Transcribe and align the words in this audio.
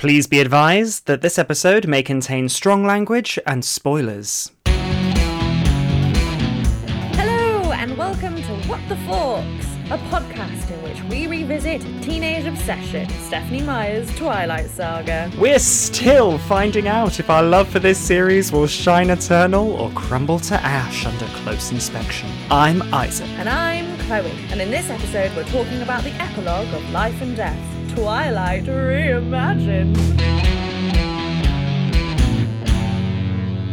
Please 0.00 0.26
be 0.26 0.40
advised 0.40 1.04
that 1.08 1.20
this 1.20 1.38
episode 1.38 1.86
may 1.86 2.02
contain 2.02 2.48
strong 2.48 2.86
language 2.86 3.38
and 3.46 3.62
spoilers. 3.62 4.50
Hello, 7.18 7.70
and 7.72 7.98
welcome 7.98 8.34
to 8.36 8.54
What 8.66 8.80
the 8.88 8.96
Forks, 8.96 9.66
a 9.90 9.98
podcast 10.08 10.70
in 10.70 10.82
which 10.82 11.02
we 11.10 11.26
revisit 11.26 11.82
Teenage 12.02 12.46
Obsession, 12.46 13.10
Stephenie 13.10 13.60
Meyer's 13.60 14.10
Twilight 14.16 14.70
Saga. 14.70 15.30
We're 15.36 15.58
still 15.58 16.38
finding 16.38 16.88
out 16.88 17.20
if 17.20 17.28
our 17.28 17.42
love 17.42 17.68
for 17.68 17.78
this 17.78 17.98
series 17.98 18.50
will 18.50 18.66
shine 18.66 19.10
eternal 19.10 19.70
or 19.72 19.90
crumble 19.90 20.38
to 20.38 20.54
ash 20.54 21.04
under 21.04 21.26
close 21.42 21.72
inspection. 21.72 22.30
I'm 22.50 22.80
Isaac. 22.94 23.28
And 23.36 23.50
I'm 23.50 23.98
Chloe, 24.06 24.32
and 24.48 24.62
in 24.62 24.70
this 24.70 24.88
episode, 24.88 25.36
we're 25.36 25.44
talking 25.52 25.82
about 25.82 26.04
the 26.04 26.12
epilogue 26.12 26.72
of 26.72 26.90
Life 26.90 27.20
and 27.20 27.36
Death 27.36 27.79
Twilight 27.94 28.64
Reimagined. 28.64 29.96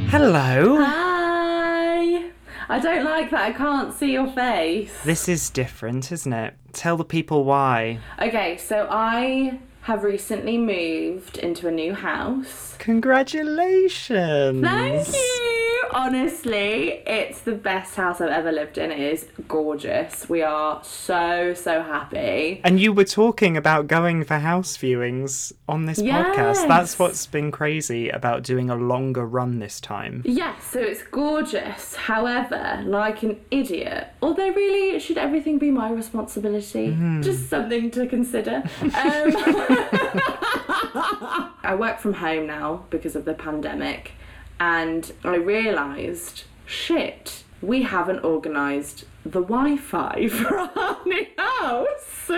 Hello. 0.10 0.78
Hi. 0.84 2.32
I 2.70 2.80
don't 2.80 3.06
like 3.06 3.30
that 3.30 3.42
I 3.42 3.52
can't 3.54 3.94
see 3.94 4.14
your 4.14 4.28
face. 4.32 4.92
This 5.04 5.30
is 5.30 5.50
different, 5.52 6.12
isn't 6.12 6.34
it? 6.34 6.56
Tell 6.74 6.98
the 6.98 7.06
people 7.06 7.44
why. 7.44 8.00
Okay, 8.20 8.58
so 8.58 8.88
I 8.90 9.60
have 9.82 10.04
recently 10.04 10.58
moved 10.58 11.38
into 11.38 11.68
a 11.68 11.72
new 11.72 11.94
house. 11.94 12.76
Congratulations. 12.80 14.64
Thank 14.64 15.08
you. 15.08 15.77
Honestly, 15.94 17.02
it's 17.06 17.42
the 17.42 17.54
best 17.54 17.96
house 17.96 18.22
I've 18.22 18.30
ever 18.30 18.52
lived 18.52 18.78
in. 18.78 18.92
It 18.92 19.00
is 19.00 19.28
gorgeous. 19.48 20.28
We 20.30 20.42
are 20.42 20.84
so, 20.84 21.54
so 21.54 21.82
happy. 21.82 22.62
And 22.64 22.80
you 22.80 22.94
were 22.94 23.04
talking 23.04 23.58
about 23.58 23.88
going 23.88 24.24
for 24.24 24.36
house 24.36 24.78
viewings 24.78 25.54
on 25.68 25.86
this 25.86 26.00
podcast. 26.00 26.68
That's 26.68 27.00
what's 27.00 27.26
been 27.26 27.52
crazy 27.52 28.10
about 28.10 28.44
doing 28.44 28.70
a 28.70 28.76
longer 28.76 29.26
run 29.26 29.60
this 29.60 29.80
time. 29.80 30.22
Yes, 30.26 30.64
so 30.64 30.80
it's 30.80 31.04
gorgeous. 31.04 31.96
However, 31.96 32.84
like 32.86 33.24
an 33.24 33.40
idiot, 33.52 34.08
although 34.22 34.50
really, 34.50 35.00
should 35.00 35.18
everything 35.18 35.58
be 35.58 35.72
my 35.72 35.92
responsibility? 35.92 36.96
Just 37.22 37.50
something 37.50 37.92
to 37.92 38.08
consider. 38.08 38.64
Um, 38.82 38.92
I 41.64 41.76
work 41.78 42.00
from 42.00 42.14
home 42.14 42.48
now 42.48 42.86
because 42.90 43.16
of 43.16 43.26
the 43.26 43.34
pandemic, 43.34 44.14
and 44.60 45.12
I 45.24 45.36
realised 45.36 46.44
shit, 46.66 47.44
we 47.62 47.84
haven't 47.84 48.24
organised 48.24 49.06
the 49.24 49.42
Wi 49.42 49.78
Fi 49.78 50.28
for 50.32 50.58
our 50.58 50.98
new 51.06 51.26
house. 51.38 52.32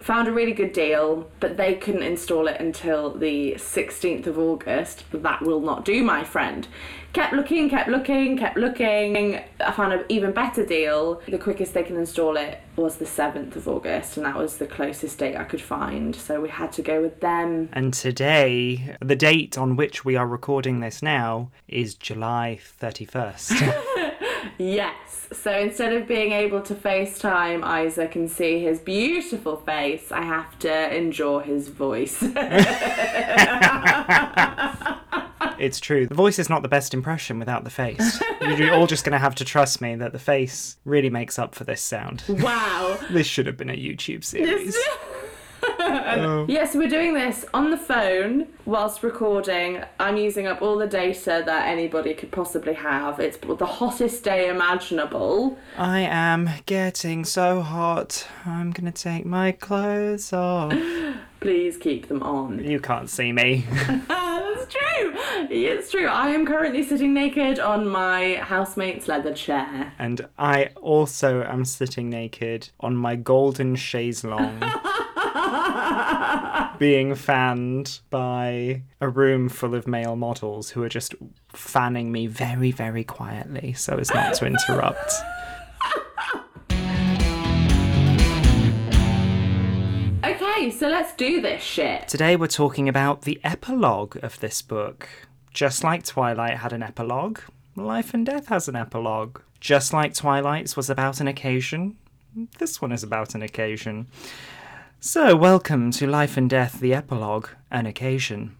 Found 0.00 0.28
a 0.28 0.32
really 0.32 0.52
good 0.52 0.72
deal, 0.72 1.28
but 1.40 1.56
they 1.56 1.74
couldn't 1.74 2.02
install 2.02 2.46
it 2.48 2.60
until 2.60 3.10
the 3.10 3.54
16th 3.54 4.26
of 4.26 4.38
August. 4.38 5.04
That 5.12 5.42
will 5.42 5.60
not 5.60 5.84
do, 5.84 6.02
my 6.02 6.24
friend. 6.24 6.66
Kept 7.12 7.32
looking, 7.32 7.70
kept 7.70 7.88
looking, 7.88 8.36
kept 8.36 8.56
looking. 8.56 9.40
I 9.60 9.70
found 9.70 9.92
an 9.92 10.04
even 10.08 10.32
better 10.32 10.66
deal. 10.66 11.22
The 11.28 11.38
quickest 11.38 11.74
they 11.74 11.84
can 11.84 11.96
install 11.96 12.36
it 12.36 12.60
was 12.76 12.96
the 12.96 13.04
7th 13.04 13.54
of 13.54 13.68
August, 13.68 14.16
and 14.16 14.26
that 14.26 14.36
was 14.36 14.56
the 14.56 14.66
closest 14.66 15.18
date 15.18 15.36
I 15.36 15.44
could 15.44 15.60
find. 15.60 16.14
So 16.14 16.40
we 16.40 16.48
had 16.48 16.72
to 16.72 16.82
go 16.82 17.00
with 17.00 17.20
them. 17.20 17.68
And 17.72 17.94
today, 17.94 18.96
the 19.00 19.16
date 19.16 19.56
on 19.56 19.76
which 19.76 20.04
we 20.04 20.16
are 20.16 20.26
recording 20.26 20.80
this 20.80 21.02
now 21.02 21.50
is 21.68 21.94
July 21.94 22.58
31st. 22.80 24.00
Yes. 24.58 25.28
So 25.32 25.52
instead 25.52 25.92
of 25.92 26.06
being 26.06 26.32
able 26.32 26.60
to 26.62 26.74
FaceTime 26.74 27.62
Isaac 27.62 28.14
and 28.14 28.30
see 28.30 28.60
his 28.60 28.78
beautiful 28.78 29.56
face, 29.56 30.12
I 30.12 30.22
have 30.22 30.58
to 30.60 30.96
endure 30.96 31.40
his 31.40 31.68
voice. 31.68 32.22
it's 35.58 35.80
true. 35.80 36.06
The 36.06 36.14
voice 36.14 36.38
is 36.38 36.48
not 36.48 36.62
the 36.62 36.68
best 36.68 36.94
impression 36.94 37.38
without 37.38 37.64
the 37.64 37.70
face. 37.70 38.20
You're 38.40 38.74
all 38.74 38.86
just 38.86 39.04
going 39.04 39.12
to 39.12 39.18
have 39.18 39.34
to 39.36 39.44
trust 39.44 39.80
me 39.80 39.94
that 39.96 40.12
the 40.12 40.18
face 40.18 40.76
really 40.84 41.10
makes 41.10 41.38
up 41.38 41.54
for 41.54 41.64
this 41.64 41.80
sound. 41.80 42.24
wow. 42.28 42.98
This 43.10 43.26
should 43.26 43.46
have 43.46 43.56
been 43.56 43.70
a 43.70 43.76
YouTube 43.76 44.24
series. 44.24 44.76
Oh. 46.14 46.44
Yes, 46.48 46.74
we're 46.74 46.88
doing 46.88 47.14
this 47.14 47.44
on 47.54 47.70
the 47.70 47.76
phone 47.76 48.46
whilst 48.66 49.02
recording. 49.02 49.82
I'm 49.98 50.16
using 50.16 50.46
up 50.46 50.60
all 50.60 50.76
the 50.76 50.86
data 50.86 51.42
that 51.44 51.66
anybody 51.66 52.12
could 52.14 52.30
possibly 52.30 52.74
have. 52.74 53.18
It's 53.20 53.38
the 53.38 53.66
hottest 53.66 54.22
day 54.22 54.48
imaginable. 54.48 55.58
I 55.78 56.00
am 56.00 56.50
getting 56.66 57.24
so 57.24 57.62
hot. 57.62 58.26
I'm 58.44 58.70
going 58.70 58.90
to 58.90 59.02
take 59.02 59.24
my 59.24 59.52
clothes 59.52 60.32
off. 60.32 60.74
Please 61.40 61.76
keep 61.78 62.08
them 62.08 62.22
on. 62.22 62.62
You 62.62 62.80
can't 62.80 63.08
see 63.08 63.32
me. 63.32 63.66
That's 64.08 64.72
true. 64.72 65.12
It's 65.50 65.90
true. 65.90 66.06
I 66.06 66.28
am 66.28 66.46
currently 66.46 66.82
sitting 66.84 67.12
naked 67.12 67.58
on 67.58 67.88
my 67.88 68.36
housemate's 68.36 69.08
leather 69.08 69.34
chair. 69.34 69.92
And 69.98 70.26
I 70.38 70.70
also 70.76 71.42
am 71.42 71.64
sitting 71.64 72.08
naked 72.08 72.70
on 72.80 72.94
my 72.96 73.16
golden 73.16 73.74
chaise 73.76 74.22
longue. 74.24 74.64
Being 76.78 77.14
fanned 77.14 78.00
by 78.10 78.82
a 79.00 79.08
room 79.08 79.48
full 79.48 79.74
of 79.74 79.86
male 79.86 80.16
models 80.16 80.70
who 80.70 80.82
are 80.82 80.88
just 80.88 81.14
fanning 81.52 82.10
me 82.10 82.26
very, 82.26 82.70
very 82.70 83.04
quietly 83.04 83.72
so 83.72 83.96
as 83.96 84.12
not 84.12 84.34
to 84.34 84.46
interrupt. 84.46 85.12
Okay, 90.24 90.70
so 90.70 90.88
let's 90.88 91.14
do 91.14 91.40
this 91.40 91.62
shit. 91.62 92.08
Today 92.08 92.36
we're 92.36 92.46
talking 92.46 92.88
about 92.88 93.22
the 93.22 93.40
epilogue 93.44 94.16
of 94.22 94.40
this 94.40 94.62
book. 94.62 95.08
Just 95.52 95.84
like 95.84 96.04
Twilight 96.04 96.58
had 96.58 96.72
an 96.72 96.82
epilogue, 96.82 97.40
Life 97.76 98.14
and 98.14 98.26
Death 98.26 98.48
has 98.48 98.66
an 98.68 98.74
epilogue. 98.74 99.40
Just 99.60 99.92
like 99.92 100.14
Twilight's 100.14 100.76
was 100.76 100.90
about 100.90 101.20
an 101.20 101.28
occasion, 101.28 101.96
this 102.58 102.82
one 102.82 102.92
is 102.92 103.02
about 103.02 103.34
an 103.34 103.42
occasion. 103.42 104.08
So, 105.06 105.36
welcome 105.36 105.90
to 105.90 106.06
Life 106.06 106.38
and 106.38 106.48
Death, 106.48 106.80
the 106.80 106.94
epilogue, 106.94 107.48
an 107.70 107.84
occasion. 107.84 108.56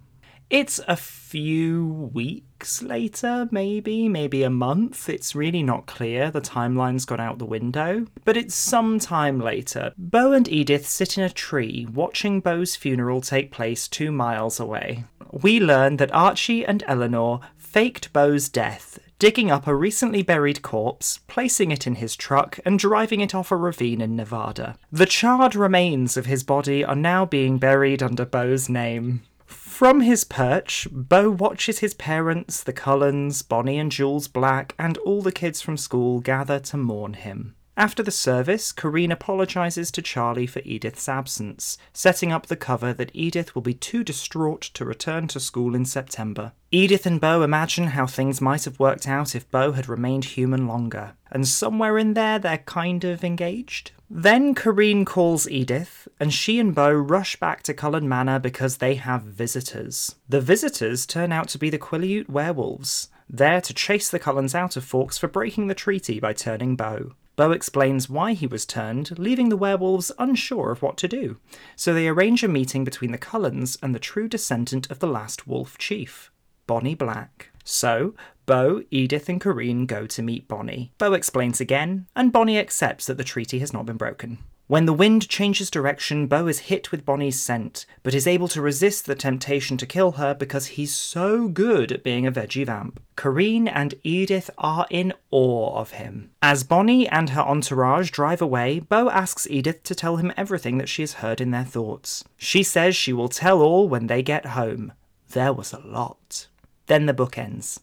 It's 0.50 0.78
a 0.86 0.94
few 0.94 2.10
weeks 2.12 2.82
later, 2.82 3.48
maybe, 3.50 4.10
maybe 4.10 4.42
a 4.42 4.50
month. 4.50 5.08
It's 5.08 5.34
really 5.34 5.62
not 5.62 5.86
clear. 5.86 6.30
The 6.30 6.42
timeline's 6.42 7.06
gone 7.06 7.18
out 7.18 7.38
the 7.38 7.46
window. 7.46 8.04
But 8.26 8.36
it's 8.36 8.54
some 8.54 8.98
time 8.98 9.40
later. 9.40 9.94
Bo 9.96 10.32
and 10.32 10.46
Edith 10.46 10.86
sit 10.86 11.16
in 11.16 11.24
a 11.24 11.30
tree 11.30 11.86
watching 11.90 12.40
Bo's 12.42 12.76
funeral 12.76 13.22
take 13.22 13.50
place 13.50 13.88
two 13.88 14.12
miles 14.12 14.60
away. 14.60 15.04
We 15.32 15.60
learn 15.60 15.96
that 15.96 16.14
Archie 16.14 16.66
and 16.66 16.84
Eleanor 16.86 17.40
faked 17.56 18.12
Bo's 18.12 18.50
death, 18.50 18.98
digging 19.18 19.50
up 19.50 19.66
a 19.66 19.74
recently 19.74 20.22
buried 20.22 20.62
corpse, 20.62 21.20
placing 21.28 21.70
it 21.70 21.86
in 21.86 21.96
his 21.96 22.16
truck, 22.16 22.58
and 22.64 22.78
driving 22.78 23.20
it 23.20 23.34
off 23.34 23.50
a 23.50 23.56
ravine 23.56 24.00
in 24.00 24.16
Nevada. 24.16 24.76
The 24.90 25.06
charred 25.06 25.54
remains 25.54 26.16
of 26.16 26.26
his 26.26 26.42
body 26.42 26.84
are 26.84 26.96
now 26.96 27.24
being 27.24 27.58
buried 27.58 28.02
under 28.02 28.24
Bo's 28.24 28.68
name. 28.68 29.22
From 29.46 30.00
his 30.00 30.24
perch, 30.24 30.86
Bo 30.90 31.30
watches 31.30 31.80
his 31.80 31.94
parents, 31.94 32.62
the 32.62 32.72
Cullens, 32.72 33.42
Bonnie 33.42 33.78
and 33.78 33.90
Jules 33.90 34.28
Black, 34.28 34.74
and 34.78 34.96
all 34.98 35.20
the 35.20 35.32
kids 35.32 35.60
from 35.60 35.76
school 35.76 36.20
gather 36.20 36.60
to 36.60 36.76
mourn 36.76 37.14
him. 37.14 37.54
After 37.76 38.04
the 38.04 38.12
service, 38.12 38.70
Carine 38.70 39.10
apologizes 39.10 39.90
to 39.92 40.02
Charlie 40.02 40.46
for 40.46 40.62
Edith's 40.64 41.08
absence, 41.08 41.76
setting 41.92 42.30
up 42.30 42.46
the 42.46 42.56
cover 42.56 42.92
that 42.92 43.10
Edith 43.12 43.54
will 43.54 43.62
be 43.62 43.74
too 43.74 44.04
distraught 44.04 44.62
to 44.74 44.84
return 44.84 45.26
to 45.28 45.40
school 45.40 45.74
in 45.74 45.84
September. 45.84 46.52
Edith 46.70 47.04
and 47.04 47.20
Bo 47.20 47.42
imagine 47.42 47.88
how 47.88 48.06
things 48.06 48.40
might 48.40 48.64
have 48.64 48.78
worked 48.78 49.08
out 49.08 49.34
if 49.34 49.50
Bo 49.50 49.72
had 49.72 49.88
remained 49.88 50.24
human 50.24 50.68
longer, 50.68 51.14
and 51.32 51.48
somewhere 51.48 51.98
in 51.98 52.14
there 52.14 52.38
they're 52.38 52.58
kind 52.58 53.02
of 53.02 53.24
engaged. 53.24 53.90
Then 54.08 54.54
Carine 54.54 55.04
calls 55.04 55.50
Edith, 55.50 56.06
and 56.20 56.32
she 56.32 56.60
and 56.60 56.76
Bo 56.76 56.92
rush 56.92 57.34
back 57.40 57.64
to 57.64 57.74
Cullen 57.74 58.08
Manor 58.08 58.38
because 58.38 58.76
they 58.76 58.94
have 58.94 59.22
visitors. 59.22 60.14
The 60.28 60.40
visitors 60.40 61.06
turn 61.06 61.32
out 61.32 61.48
to 61.48 61.58
be 61.58 61.70
the 61.70 61.78
Quileute 61.78 62.28
werewolves, 62.28 63.08
there 63.28 63.60
to 63.60 63.74
chase 63.74 64.10
the 64.10 64.20
Cullens 64.20 64.54
out 64.54 64.76
of 64.76 64.84
Forks 64.84 65.18
for 65.18 65.26
breaking 65.26 65.66
the 65.66 65.74
treaty 65.74 66.20
by 66.20 66.32
turning 66.34 66.76
Bo. 66.76 67.14
Bo 67.36 67.50
explains 67.50 68.08
why 68.08 68.32
he 68.32 68.46
was 68.46 68.64
turned, 68.64 69.18
leaving 69.18 69.48
the 69.48 69.56
werewolves 69.56 70.12
unsure 70.18 70.70
of 70.70 70.82
what 70.82 70.96
to 70.98 71.08
do. 71.08 71.38
So 71.76 71.92
they 71.92 72.08
arrange 72.08 72.44
a 72.44 72.48
meeting 72.48 72.84
between 72.84 73.12
the 73.12 73.18
Cullens 73.18 73.76
and 73.82 73.94
the 73.94 73.98
true 73.98 74.28
descendant 74.28 74.90
of 74.90 75.00
the 75.00 75.08
last 75.08 75.46
wolf 75.46 75.76
chief, 75.78 76.30
Bonnie 76.66 76.94
Black. 76.94 77.50
So, 77.64 78.14
Bo, 78.46 78.82
Edith, 78.90 79.28
and 79.28 79.40
Carine 79.40 79.86
go 79.86 80.06
to 80.06 80.22
meet 80.22 80.46
Bonnie. 80.46 80.92
Bo 80.98 81.14
explains 81.14 81.60
again, 81.60 82.06
and 82.14 82.32
Bonnie 82.32 82.58
accepts 82.58 83.06
that 83.06 83.16
the 83.16 83.24
treaty 83.24 83.58
has 83.58 83.72
not 83.72 83.86
been 83.86 83.96
broken. 83.96 84.38
When 84.66 84.86
the 84.86 84.94
wind 84.94 85.28
changes 85.28 85.70
direction, 85.70 86.26
Bo 86.26 86.46
is 86.46 86.60
hit 86.60 86.90
with 86.90 87.04
Bonnie's 87.04 87.38
scent, 87.38 87.84
but 88.02 88.14
is 88.14 88.26
able 88.26 88.48
to 88.48 88.62
resist 88.62 89.04
the 89.04 89.14
temptation 89.14 89.76
to 89.76 89.84
kill 89.84 90.12
her 90.12 90.32
because 90.32 90.68
he's 90.68 90.94
so 90.94 91.48
good 91.48 91.92
at 91.92 92.02
being 92.02 92.26
a 92.26 92.32
veggie 92.32 92.64
vamp. 92.64 92.98
Carine 93.14 93.68
and 93.68 93.94
Edith 94.02 94.48
are 94.56 94.86
in 94.88 95.12
awe 95.30 95.78
of 95.78 95.90
him. 95.90 96.30
As 96.40 96.64
Bonnie 96.64 97.06
and 97.06 97.28
her 97.30 97.42
entourage 97.42 98.10
drive 98.10 98.40
away, 98.40 98.78
Bo 98.80 99.10
asks 99.10 99.46
Edith 99.50 99.82
to 99.82 99.94
tell 99.94 100.16
him 100.16 100.32
everything 100.34 100.78
that 100.78 100.88
she 100.88 101.02
has 101.02 101.14
heard 101.14 101.42
in 101.42 101.50
their 101.50 101.64
thoughts. 101.64 102.24
She 102.38 102.62
says 102.62 102.96
she 102.96 103.12
will 103.12 103.28
tell 103.28 103.60
all 103.60 103.86
when 103.86 104.06
they 104.06 104.22
get 104.22 104.46
home. 104.46 104.94
There 105.28 105.52
was 105.52 105.74
a 105.74 105.80
lot. 105.80 106.46
Then 106.86 107.04
the 107.04 107.12
book 107.12 107.36
ends. 107.36 107.80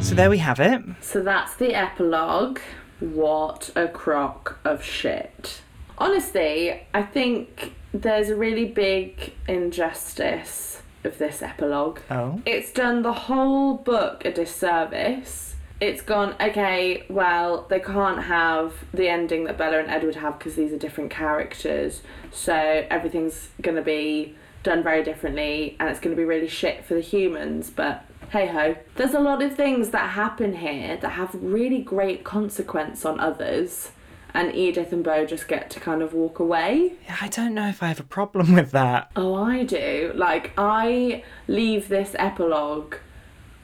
So 0.00 0.14
there 0.14 0.30
we 0.30 0.38
have 0.38 0.60
it. 0.60 0.82
So 1.00 1.20
that's 1.20 1.56
the 1.56 1.74
epilogue. 1.74 2.60
What 3.00 3.70
a 3.74 3.88
crock 3.88 4.58
of 4.64 4.84
shit. 4.84 5.62
Honestly, 5.98 6.86
I 6.94 7.02
think 7.02 7.74
there's 7.92 8.28
a 8.28 8.36
really 8.36 8.66
big 8.66 9.32
injustice 9.48 10.82
of 11.04 11.18
this 11.18 11.42
epilogue. 11.42 12.00
Oh. 12.10 12.40
It's 12.46 12.72
done 12.72 13.02
the 13.02 13.12
whole 13.12 13.74
book 13.74 14.24
a 14.24 14.32
disservice. 14.32 15.56
It's 15.80 16.02
gone, 16.02 16.34
okay, 16.40 17.04
well, 17.08 17.66
they 17.70 17.80
can't 17.80 18.24
have 18.24 18.74
the 18.92 19.08
ending 19.08 19.44
that 19.44 19.56
Bella 19.56 19.78
and 19.78 19.90
Edward 19.90 20.16
have 20.16 20.38
because 20.38 20.54
these 20.54 20.72
are 20.72 20.78
different 20.78 21.10
characters. 21.10 22.02
So 22.30 22.54
everything's 22.90 23.48
going 23.62 23.76
to 23.76 23.82
be 23.82 24.36
done 24.62 24.82
very 24.82 25.02
differently 25.02 25.76
and 25.80 25.88
it's 25.88 25.98
going 25.98 26.14
to 26.14 26.20
be 26.20 26.26
really 26.26 26.48
shit 26.48 26.84
for 26.84 26.92
the 26.92 27.00
humans. 27.00 27.70
But 27.70 28.04
hey 28.30 28.46
ho. 28.46 28.76
There's 28.94 29.14
a 29.14 29.20
lot 29.20 29.42
of 29.42 29.56
things 29.56 29.90
that 29.90 30.10
happen 30.10 30.56
here 30.56 30.96
that 30.96 31.10
have 31.10 31.34
really 31.34 31.82
great 31.82 32.24
consequence 32.24 33.04
on 33.04 33.18
others. 33.18 33.90
And 34.32 34.54
Edith 34.54 34.92
and 34.92 35.02
Bo 35.02 35.26
just 35.26 35.48
get 35.48 35.70
to 35.70 35.80
kind 35.80 36.02
of 36.02 36.14
walk 36.14 36.38
away. 36.38 36.92
Yeah, 37.06 37.16
I 37.20 37.26
don't 37.26 37.52
know 37.52 37.68
if 37.68 37.82
I 37.82 37.88
have 37.88 37.98
a 37.98 38.04
problem 38.04 38.54
with 38.54 38.70
that. 38.70 39.10
Oh, 39.16 39.34
I 39.34 39.64
do. 39.64 40.12
Like, 40.14 40.52
I 40.56 41.24
leave 41.48 41.88
this 41.88 42.14
epilogue 42.16 42.94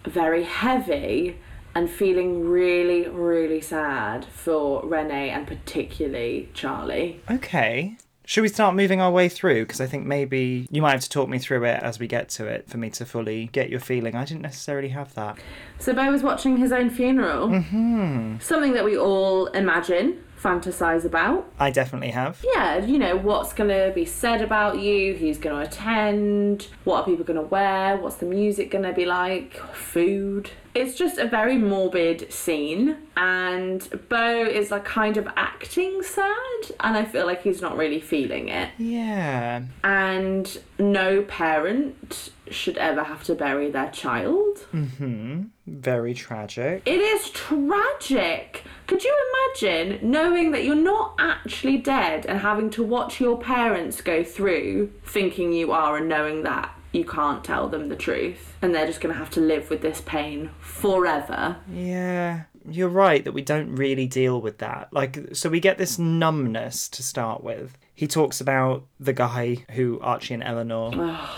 very 0.04 0.42
heavy 0.42 1.38
and 1.76 1.88
feeling 1.88 2.48
really, 2.48 3.06
really 3.06 3.60
sad 3.60 4.24
for 4.24 4.84
Renee 4.84 5.30
and 5.30 5.46
particularly 5.46 6.48
Charlie. 6.54 7.20
Okay. 7.30 7.96
Should 8.28 8.42
we 8.42 8.48
start 8.48 8.74
moving 8.74 9.00
our 9.00 9.12
way 9.12 9.28
through? 9.28 9.62
Because 9.62 9.80
I 9.80 9.86
think 9.86 10.04
maybe 10.04 10.66
you 10.68 10.82
might 10.82 10.90
have 10.90 11.00
to 11.02 11.08
talk 11.08 11.28
me 11.28 11.38
through 11.38 11.62
it 11.62 11.80
as 11.80 12.00
we 12.00 12.08
get 12.08 12.28
to 12.30 12.46
it 12.46 12.68
for 12.68 12.76
me 12.76 12.90
to 12.90 13.06
fully 13.06 13.46
get 13.52 13.70
your 13.70 13.78
feeling. 13.78 14.16
I 14.16 14.24
didn't 14.24 14.42
necessarily 14.42 14.88
have 14.88 15.14
that. 15.14 15.38
So 15.78 15.94
Bo 15.94 16.10
was 16.10 16.24
watching 16.24 16.56
his 16.56 16.72
own 16.72 16.90
funeral. 16.90 17.46
Mm-hmm. 17.46 18.38
Something 18.40 18.72
that 18.72 18.84
we 18.84 18.98
all 18.98 19.46
imagine, 19.46 20.24
fantasize 20.40 21.04
about. 21.04 21.50
I 21.58 21.70
definitely 21.70 22.10
have. 22.10 22.44
Yeah, 22.54 22.84
you 22.84 22.98
know, 22.98 23.16
what's 23.16 23.52
going 23.52 23.70
to 23.70 23.92
be 23.94 24.04
said 24.04 24.42
about 24.42 24.78
you, 24.78 25.14
who's 25.14 25.38
going 25.38 25.56
to 25.56 25.68
attend, 25.68 26.68
what 26.84 27.00
are 27.00 27.04
people 27.04 27.24
going 27.24 27.40
to 27.40 27.46
wear, 27.46 27.96
what's 27.96 28.16
the 28.16 28.26
music 28.26 28.70
going 28.70 28.84
to 28.84 28.92
be 28.92 29.06
like, 29.06 29.54
food. 29.74 30.50
It's 30.74 30.94
just 30.94 31.16
a 31.16 31.26
very 31.26 31.56
morbid 31.56 32.30
scene, 32.30 32.96
and 33.16 33.88
Bo 34.10 34.44
is 34.44 34.70
like 34.70 34.84
kind 34.84 35.16
of 35.16 35.26
acting 35.34 36.02
sad, 36.02 36.72
and 36.80 36.96
I 36.96 37.06
feel 37.06 37.24
like 37.24 37.42
he's 37.42 37.62
not 37.62 37.78
really 37.78 38.00
feeling 38.00 38.50
it. 38.50 38.70
Yeah. 38.76 39.62
And 39.82 40.58
no 40.78 41.22
parent 41.22 42.30
should 42.50 42.76
ever 42.78 43.02
have 43.04 43.24
to 43.24 43.34
bury 43.34 43.70
their 43.70 43.90
child. 43.90 44.66
Mhm. 44.72 45.48
Very 45.66 46.14
tragic. 46.14 46.82
It 46.86 47.00
is 47.00 47.30
tragic. 47.30 48.62
Could 48.86 49.02
you 49.04 49.14
imagine 49.32 49.98
knowing 50.10 50.52
that 50.52 50.64
you're 50.64 50.74
not 50.76 51.14
actually 51.18 51.78
dead 51.78 52.24
and 52.26 52.38
having 52.38 52.70
to 52.70 52.82
watch 52.82 53.20
your 53.20 53.38
parents 53.38 54.00
go 54.00 54.22
through 54.22 54.92
thinking 55.04 55.52
you 55.52 55.72
are 55.72 55.96
and 55.96 56.08
knowing 56.08 56.42
that 56.44 56.70
you 56.92 57.04
can't 57.04 57.42
tell 57.44 57.68
them 57.68 57.88
the 57.88 57.96
truth 57.96 58.54
and 58.62 58.74
they're 58.74 58.86
just 58.86 59.00
going 59.00 59.12
to 59.12 59.18
have 59.18 59.30
to 59.30 59.40
live 59.40 59.68
with 59.70 59.82
this 59.82 60.00
pain 60.00 60.50
forever? 60.60 61.56
Yeah. 61.72 62.42
You're 62.68 62.88
right 62.88 63.24
that 63.24 63.32
we 63.32 63.42
don't 63.42 63.76
really 63.76 64.06
deal 64.06 64.40
with 64.40 64.58
that. 64.58 64.88
Like, 64.92 65.34
so 65.34 65.48
we 65.48 65.60
get 65.60 65.78
this 65.78 65.98
numbness 65.98 66.88
to 66.90 67.02
start 67.02 67.44
with. 67.44 67.76
He 67.96 68.06
talks 68.06 68.42
about 68.42 68.84
the 69.00 69.14
guy 69.14 69.64
who 69.70 69.98
Archie 70.02 70.34
and 70.34 70.42
Eleanor 70.42 70.90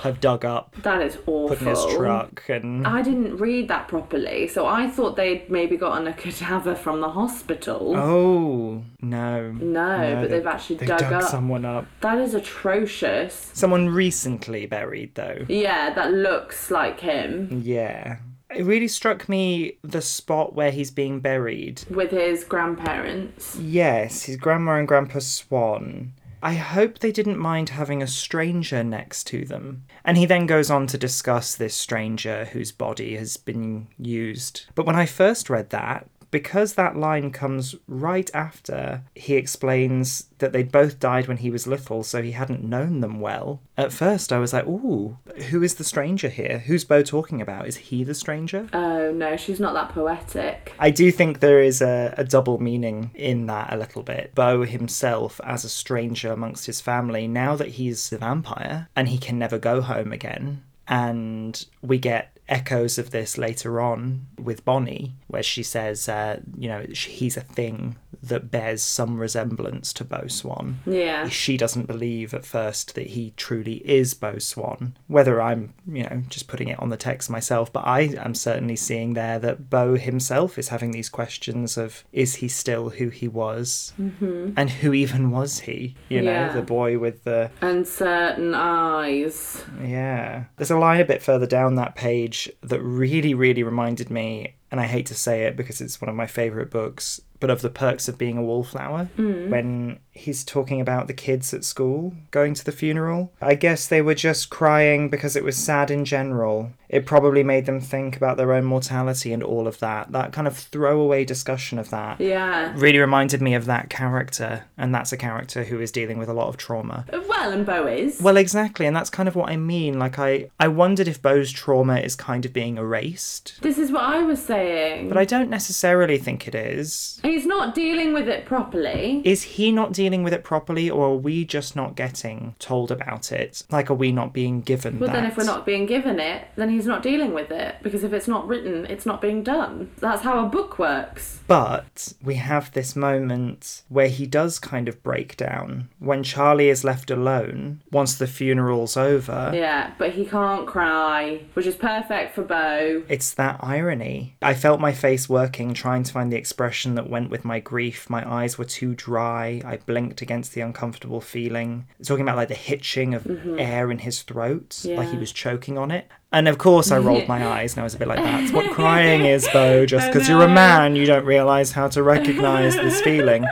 have 0.03 0.21
dug 0.21 0.45
up, 0.45 0.75
That 0.83 1.01
is 1.01 1.17
awful. 1.19 1.49
put 1.51 1.61
in 1.61 1.69
his 1.69 1.87
truck, 1.95 2.43
and 2.49 2.85
I 2.85 3.01
didn't 3.01 3.37
read 3.37 3.69
that 3.69 3.87
properly, 3.87 4.49
so 4.49 4.67
I 4.67 4.89
thought 4.91 5.15
they'd 5.15 5.49
maybe 5.49 5.77
gotten 5.77 6.09
a 6.09 6.13
cadaver 6.13 6.75
from 6.75 7.01
the 7.01 7.11
hospital. 7.11 7.95
oh 7.97 8.83
no, 9.01 9.53
No, 9.53 10.19
but 10.21 10.31
they've 10.31 10.45
actually 10.47 10.77
they 10.79 10.87
dug 10.87 10.99
dug 10.99 11.13
up. 11.13 11.31
someone 11.31 11.65
up. 11.65 11.87
That 12.01 12.19
is 12.19 12.35
atrocious. 12.35 13.51
Someone 13.55 13.89
recently 13.89 14.67
buried, 14.67 15.15
though. 15.15 15.45
Yeah, 15.49 15.95
that 15.95 16.13
looks 16.13 16.71
like 16.73 16.99
him 17.01 17.63
Yeah. 17.65 18.17
It 18.51 18.65
really 18.65 18.89
struck 18.89 19.29
me 19.29 19.77
the 19.83 20.01
spot 20.01 20.55
where 20.55 20.71
he's 20.73 20.91
being 20.91 21.21
buried. 21.21 21.83
with 21.91 22.11
his 22.11 22.43
grandparents. 22.45 23.57
Yes, 23.57 24.25
his 24.25 24.37
grandma 24.37 24.77
and 24.79 24.89
grandpa 24.89 25.19
Swan. 25.21 26.15
I 26.43 26.55
hope 26.55 26.99
they 26.99 27.13
didn't 27.13 27.39
mind 27.39 27.71
having 27.71 28.03
a 28.03 28.07
stranger 28.07 28.85
next 28.85 29.25
to 29.29 29.45
them. 29.45 29.85
And 30.05 30.17
he 30.17 30.27
then 30.27 30.47
goes 30.47 30.71
on 30.71 30.87
to 30.89 30.99
discuss 30.99 31.55
this 31.55 31.75
stranger 31.75 32.47
whose 32.47 32.73
body 32.73 33.17
has 33.17 33.37
been 33.37 33.89
used. 33.99 34.67
But 34.75 34.87
when 34.87 34.97
I 34.97 35.07
first 35.07 35.51
read 35.51 35.71
that, 35.71 36.09
because 36.31 36.75
that 36.75 36.97
line 36.97 37.31
comes 37.31 37.75
right 37.87 38.31
after 38.35 39.03
he 39.15 39.35
explains 39.35 40.27
that 40.39 40.53
they 40.53 40.63
both 40.63 41.01
died 41.01 41.27
when 41.27 41.39
he 41.39 41.51
was 41.51 41.67
little, 41.67 42.03
so 42.03 42.23
he 42.23 42.33
hadn't 42.33 42.63
known 42.63 43.01
them 43.01 43.21
well. 43.21 43.61
At 43.77 43.93
first, 43.93 44.33
I 44.33 44.39
was 44.39 44.53
like, 44.53 44.67
"Ooh, 44.67 45.19
who 45.51 45.63
is 45.63 45.77
the 45.77 45.85
stranger 45.85 46.29
here? 46.29 46.61
Who's 46.61 46.85
Bo 46.85 47.03
talking 47.03 47.41
about? 47.41 47.67
Is 47.67 47.77
he 47.77 48.05
the 48.05 48.15
stranger?" 48.15 48.69
Oh 48.73 49.11
no, 49.13 49.37
she's 49.37 49.61
not 49.61 49.75
that 49.75 49.91
poetic. 49.91 50.75
I 50.79 50.91
do 50.91 51.11
think 51.11 51.41
there 51.41 51.63
is 51.63 51.81
a, 51.81 52.15
a 52.17 52.25
double 52.25 52.59
meaning 52.59 53.11
in 53.15 53.47
that 53.47 53.73
a 53.73 53.77
little 53.77 54.03
bit. 54.03 54.35
Bo 54.35 54.65
himself, 54.65 55.41
as 55.45 55.65
a 55.65 55.69
stranger 55.69 56.33
amongst 56.33 56.67
his 56.67 56.81
family, 56.81 57.27
now 57.27 57.57
that 57.57 57.69
he's 57.69 58.13
a 58.13 58.19
vampire 58.19 58.89
and 58.95 59.09
he 59.09 59.19
can 59.19 59.39
never 59.39 59.59
go 59.59 59.81
home 59.81 60.13
again, 60.13 60.63
and 60.87 61.67
we 61.83 61.99
get 61.99 62.38
echoes 62.49 62.99
of 62.99 63.11
this 63.11 63.37
later 63.37 63.81
on 63.81 64.27
with 64.39 64.65
Bonnie, 64.65 65.15
where 65.27 65.43
she 65.43 65.63
says, 65.63 66.09
uh, 66.09 66.41
you 66.57 66.69
know, 66.69 66.85
he's 66.93 67.37
a 67.37 67.43
thing 67.43 67.97
that 68.23 68.51
bears 68.51 68.83
some 68.83 69.19
resemblance 69.19 69.93
to 69.95 70.05
Bo 70.05 70.27
Swan. 70.27 70.81
Yeah. 70.87 71.29
She 71.29 71.57
doesn't 71.57 71.87
believe 71.87 72.35
at 72.35 72.45
first 72.45 72.95
that 72.95 73.09
he 73.09 73.33
truly 73.37 73.77
is 73.89 74.15
Bo 74.15 74.39
Swan. 74.39 74.97
Whether 75.07 75.41
I'm, 75.41 75.75
you 75.87 76.03
know, 76.05 76.23
just 76.29 76.49
putting 76.49 76.69
it 76.69 76.79
on 76.81 76.89
the 76.89 76.97
text 76.97 77.31
myself, 77.31 77.73
but 77.73 77.85
I 77.87 78.01
am 78.19 78.35
certainly 78.35 78.77
seeing 78.77 79.15
there 79.15 79.39
that 79.39 79.71
Bo 79.71 79.97
himself 79.97 80.59
is 80.59 80.69
having 80.69 80.91
these 80.91 81.09
questions 81.09 81.77
of 81.77 82.05
is 82.13 82.37
he 82.37 82.49
still 82.49 82.91
who 82.91 83.09
he 83.09 83.29
was? 83.29 83.93
Mm-hmm. 84.01 84.53
And 84.57 84.71
who 84.71 84.93
even 84.95 85.31
was 85.31 85.61
he? 85.61 85.95
You 86.09 86.23
know, 86.23 86.31
Yeah. 86.33 86.53
the 86.53 86.63
boy 86.63 86.99
with 86.99 87.25
the 87.25 87.51
Uncertain 87.61 88.55
eyes. 88.55 89.63
yeah. 89.83 90.45
There's 90.57 90.71
a 90.71 90.79
line 90.79 91.01
a 91.01 91.05
bit 91.05 91.23
further 91.23 91.47
down 91.47 91.77
that 91.77 91.95
page 91.95 92.51
that 92.63 92.81
really, 92.83 93.35
really 93.35 93.63
reminded 93.63 94.11
me, 94.11 94.55
and 94.71 94.81
I 94.81 94.85
hate 94.87 95.07
to 95.07 95.15
say 95.15 95.45
it 95.45 95.57
because 95.57 95.81
it's 95.81 96.01
one 96.01 96.09
of 96.09 96.15
my 96.15 96.27
favourite 96.27 96.71
books, 96.71 97.21
but 97.41 97.51
of 97.51 97.63
the 97.63 97.71
perks 97.71 98.09
of 98.09 98.19
being 98.19 98.37
a 98.37 98.43
wallflower. 98.43 99.05
Hmm. 99.17 99.51
When 99.51 100.01
he's 100.19 100.45
talking 100.45 100.81
about 100.81 101.07
the 101.07 101.13
kids 101.15 101.55
at 101.55 101.65
school 101.65 102.13
going 102.31 102.55
to 102.55 102.65
the 102.65 102.73
funeral. 102.73 103.33
I 103.41 103.55
guess 103.55 103.87
they 103.87 104.03
were 104.03 104.15
just 104.15 104.51
crying 104.51 105.09
because 105.09 105.37
it 105.37 105.45
was 105.45 105.57
sad 105.57 105.91
in 105.91 106.05
general. 106.05 106.73
It 106.89 107.05
probably 107.05 107.43
made 107.45 107.67
them 107.67 107.81
think 107.81 108.17
about 108.17 108.39
their 108.39 108.53
own 108.55 108.65
mortality 108.65 109.33
and 109.35 109.43
all 109.43 109.67
of 109.69 109.79
that. 109.81 110.11
That 110.13 110.33
kind 110.33 110.47
of 110.47 110.57
throwaway 110.57 111.25
discussion 111.27 111.79
of 111.79 111.91
that 111.91 112.19
Yeah. 112.19 112.73
really 112.77 112.99
reminded 112.99 113.43
me 113.43 113.55
of 113.55 113.67
that 113.67 113.91
character, 113.91 114.65
and 114.79 114.95
that's 114.95 115.13
a 115.13 115.19
character 115.19 115.65
who 115.65 115.81
is 115.81 115.93
dealing 115.93 116.17
with 116.19 116.31
a 116.31 116.33
lot 116.33 116.49
of 116.49 116.57
trauma. 116.57 117.05
Well, 117.29 117.53
and 117.53 117.67
Bo 117.67 117.87
is. 117.87 118.23
Well, 118.23 118.39
exactly, 118.39 118.87
and 118.87 118.97
that's 118.97 119.11
kind 119.11 119.29
of 119.29 119.37
what 119.37 119.51
I 119.51 119.57
mean. 119.59 119.99
Like, 119.99 120.19
I, 120.19 120.49
I 120.59 120.69
wondered 120.69 121.09
if 121.09 121.21
Bo's 121.21 121.53
trauma 121.53 121.99
is 121.99 122.17
kind 122.17 122.47
of 122.47 122.55
being 122.55 122.79
erased, 122.79 123.59
This 123.61 123.77
is 123.77 123.93
what 123.93 124.05
I 124.05 124.23
was 124.23 124.43
saying. 124.43 125.09
but 125.09 125.19
I 125.19 125.27
don't 125.27 125.51
necessarily 125.51 126.17
think 126.17 126.49
it 126.49 126.55
is. 126.55 127.21
He's 127.23 127.45
not 127.45 127.75
dealing 127.75 128.15
with 128.15 128.29
it 128.29 128.47
properly. 128.47 129.21
Is 129.27 129.43
he 129.43 129.71
not 129.73 129.93
dealing 129.93 130.08
dealing 130.09 130.25
with 130.25 130.33
it 130.33 130.43
properly, 130.43 130.89
or 130.89 131.09
are 131.09 131.17
we 131.17 131.45
just 131.45 131.77
not 131.77 131.95
getting 131.95 132.55
told 132.59 132.91
about 132.91 133.31
it? 133.31 133.63
Like, 133.71 133.91
are 133.91 133.95
we 133.95 134.11
not 134.11 134.33
being 134.33 134.63
given 134.63 134.99
well, 134.99 135.09
that? 135.09 135.17
then 135.17 135.27
if 135.27 135.37
we're 135.37 135.45
not 135.45 135.67
being 135.67 135.85
given 135.85 136.19
it, 136.19 136.49
then 136.57 136.71
he's 136.71 136.87
not 136.87 137.03
dealing 137.03 137.35
with 137.35 137.51
it 137.51 137.77
because 137.83 138.05
if 138.05 138.15
it's 138.15 138.27
not 138.27 138.49
written, 138.49 138.87
it's 138.87 139.05
not 139.05 139.21
being 139.21 139.43
done. 139.43 139.91
That's 139.99 140.23
how 140.23 140.47
a 140.47 140.49
book 140.49 140.79
works. 140.79 141.41
But 141.47 142.15
we 142.23 142.37
have 142.37 142.73
this 142.73 142.97
moment 142.97 143.83
where 143.91 144.09
he 144.09 144.27
does 144.27 144.59
kind 144.59 144.89
of 144.89 145.03
break 145.03 145.37
down 145.37 145.91
when 145.99 146.23
Charlie 146.23 146.71
is 146.71 146.85
left 146.85 147.11
alone 147.11 147.83
once 147.93 148.15
the 148.15 148.27
funeral's 148.27 148.97
over. 148.97 149.51
Yeah, 149.55 149.93
but 149.99 150.13
he 150.13 150.25
can't 150.25 150.67
cry, 150.67 151.43
which 151.53 151.67
is 151.67 151.75
perfect 151.75 152.35
for 152.35 152.43
Bo. 152.43 153.03
It's 153.09 153.35
that 153.35 153.61
irony. 153.63 154.37
I 154.41 154.55
felt 154.55 154.81
my 154.81 154.93
face 154.93 155.29
working, 155.29 155.75
trying 155.75 156.03
to 156.05 156.13
find 156.13 156.33
the 156.33 156.39
expression 156.39 156.95
that 156.95 157.11
went 157.11 157.29
with 157.29 157.45
my 157.45 157.61
grief. 157.61 158.09
My 158.09 158.27
eyes 158.27 158.57
were 158.57 158.65
too 158.65 158.95
dry. 158.95 159.61
I 159.65 159.77
blinked 159.77 159.98
against 159.99 160.53
the 160.55 160.61
uncomfortable 160.61 161.21
feeling. 161.21 161.87
Talking 162.05 162.23
about 162.23 162.37
like 162.37 162.49
the 162.49 162.55
hitching 162.55 163.15
of 163.15 163.27
air 163.59 163.91
in 163.91 163.99
his 163.99 164.23
throat, 164.23 164.81
like 164.85 165.09
he 165.09 165.13
Mm-hmm. 165.13 165.21
Was 165.21 165.33
choking 165.33 165.77
on 165.79 165.91
it. 165.91 166.07
And 166.33 166.47
of 166.49 166.59
course, 166.59 166.91
I 166.91 166.99
rolled 166.99 167.27
my 167.29 167.47
eyes 167.47 167.73
and 167.75 167.81
I 167.81 167.85
was 167.85 167.95
a 167.95 167.99
bit 167.99 168.09
like, 168.09 168.23
that's 168.23 168.53
what 168.53 168.71
crying 168.73 169.25
is, 169.25 169.49
Bo. 169.53 169.87
Just 169.87 170.13
because 170.13 170.29
you're 170.29 170.43
a 170.43 170.49
man, 170.49 170.95
you 170.97 171.07
don't 171.07 171.25
realize 171.25 171.73
how 171.73 171.89
to 171.89 172.03
recognize 172.03 172.75
this 172.77 173.01
feeling. 173.09 173.45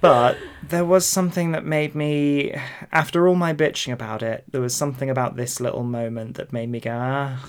But 0.00 0.36
there 0.68 0.84
was 0.84 1.06
something 1.06 1.52
that 1.52 1.64
made 1.64 1.94
me, 1.94 2.54
after 2.90 3.28
all 3.28 3.36
my 3.36 3.54
bitching 3.54 3.92
about 3.92 4.22
it, 4.22 4.44
there 4.50 4.60
was 4.60 4.74
something 4.74 5.08
about 5.10 5.36
this 5.36 5.60
little 5.60 5.84
moment 5.84 6.36
that 6.36 6.52
made 6.52 6.70
me 6.70 6.80
go, 6.80 6.90
ah, 6.92 7.44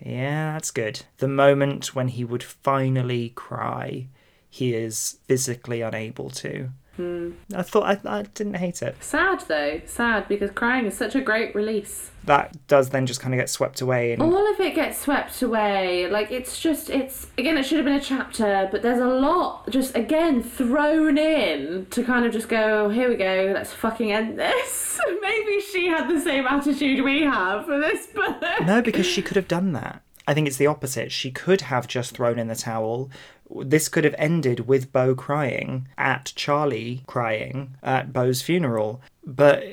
yeah, 0.00 0.52
that's 0.52 0.70
good. 0.70 1.02
The 1.18 1.28
moment 1.28 1.94
when 1.94 2.08
he 2.08 2.24
would 2.24 2.42
finally 2.42 3.30
cry, 3.30 4.06
he 4.48 4.74
is 4.74 5.18
physically 5.26 5.82
unable 5.82 6.30
to. 6.30 6.70
Hmm. 6.98 7.30
I 7.54 7.62
thought 7.62 7.84
I, 7.84 8.18
I 8.18 8.22
didn't 8.34 8.54
hate 8.54 8.82
it. 8.82 8.96
Sad 9.00 9.40
though, 9.46 9.80
sad 9.86 10.26
because 10.26 10.50
crying 10.50 10.84
is 10.84 10.96
such 10.96 11.14
a 11.14 11.20
great 11.20 11.54
release. 11.54 12.10
That 12.24 12.56
does 12.66 12.90
then 12.90 13.06
just 13.06 13.20
kind 13.20 13.32
of 13.32 13.38
get 13.38 13.48
swept 13.48 13.80
away. 13.80 14.12
And 14.12 14.20
All 14.20 14.52
of 14.52 14.58
it 14.58 14.74
gets 14.74 14.98
swept 14.98 15.40
away. 15.40 16.08
Like 16.10 16.32
it's 16.32 16.58
just 16.60 16.90
it's 16.90 17.28
again 17.38 17.56
it 17.56 17.62
should 17.62 17.76
have 17.76 17.84
been 17.84 17.94
a 17.94 18.00
chapter, 18.00 18.68
but 18.72 18.82
there's 18.82 18.98
a 18.98 19.06
lot 19.06 19.70
just 19.70 19.94
again 19.94 20.42
thrown 20.42 21.16
in 21.18 21.86
to 21.90 22.02
kind 22.02 22.26
of 22.26 22.32
just 22.32 22.48
go, 22.48 22.86
oh, 22.86 22.88
here 22.88 23.08
we 23.08 23.14
go, 23.14 23.52
let's 23.54 23.72
fucking 23.72 24.10
end 24.10 24.36
this. 24.36 24.98
Maybe 25.22 25.60
she 25.60 25.86
had 25.86 26.08
the 26.08 26.20
same 26.20 26.46
attitude 26.48 27.04
we 27.04 27.22
have 27.22 27.64
for 27.64 27.78
this 27.78 28.08
book. 28.08 28.42
no, 28.66 28.82
because 28.82 29.06
she 29.06 29.22
could 29.22 29.36
have 29.36 29.46
done 29.46 29.72
that. 29.74 30.02
I 30.26 30.34
think 30.34 30.46
it's 30.46 30.58
the 30.58 30.66
opposite. 30.66 31.10
She 31.10 31.30
could 31.30 31.62
have 31.62 31.86
just 31.88 32.14
thrown 32.14 32.38
in 32.38 32.48
the 32.48 32.54
towel. 32.54 33.08
This 33.50 33.88
could 33.88 34.04
have 34.04 34.14
ended 34.18 34.66
with 34.66 34.92
Bo 34.92 35.14
crying 35.14 35.88
at 35.96 36.32
Charlie 36.36 37.02
crying 37.06 37.76
at 37.82 38.12
Bo's 38.12 38.42
funeral. 38.42 39.00
But 39.24 39.64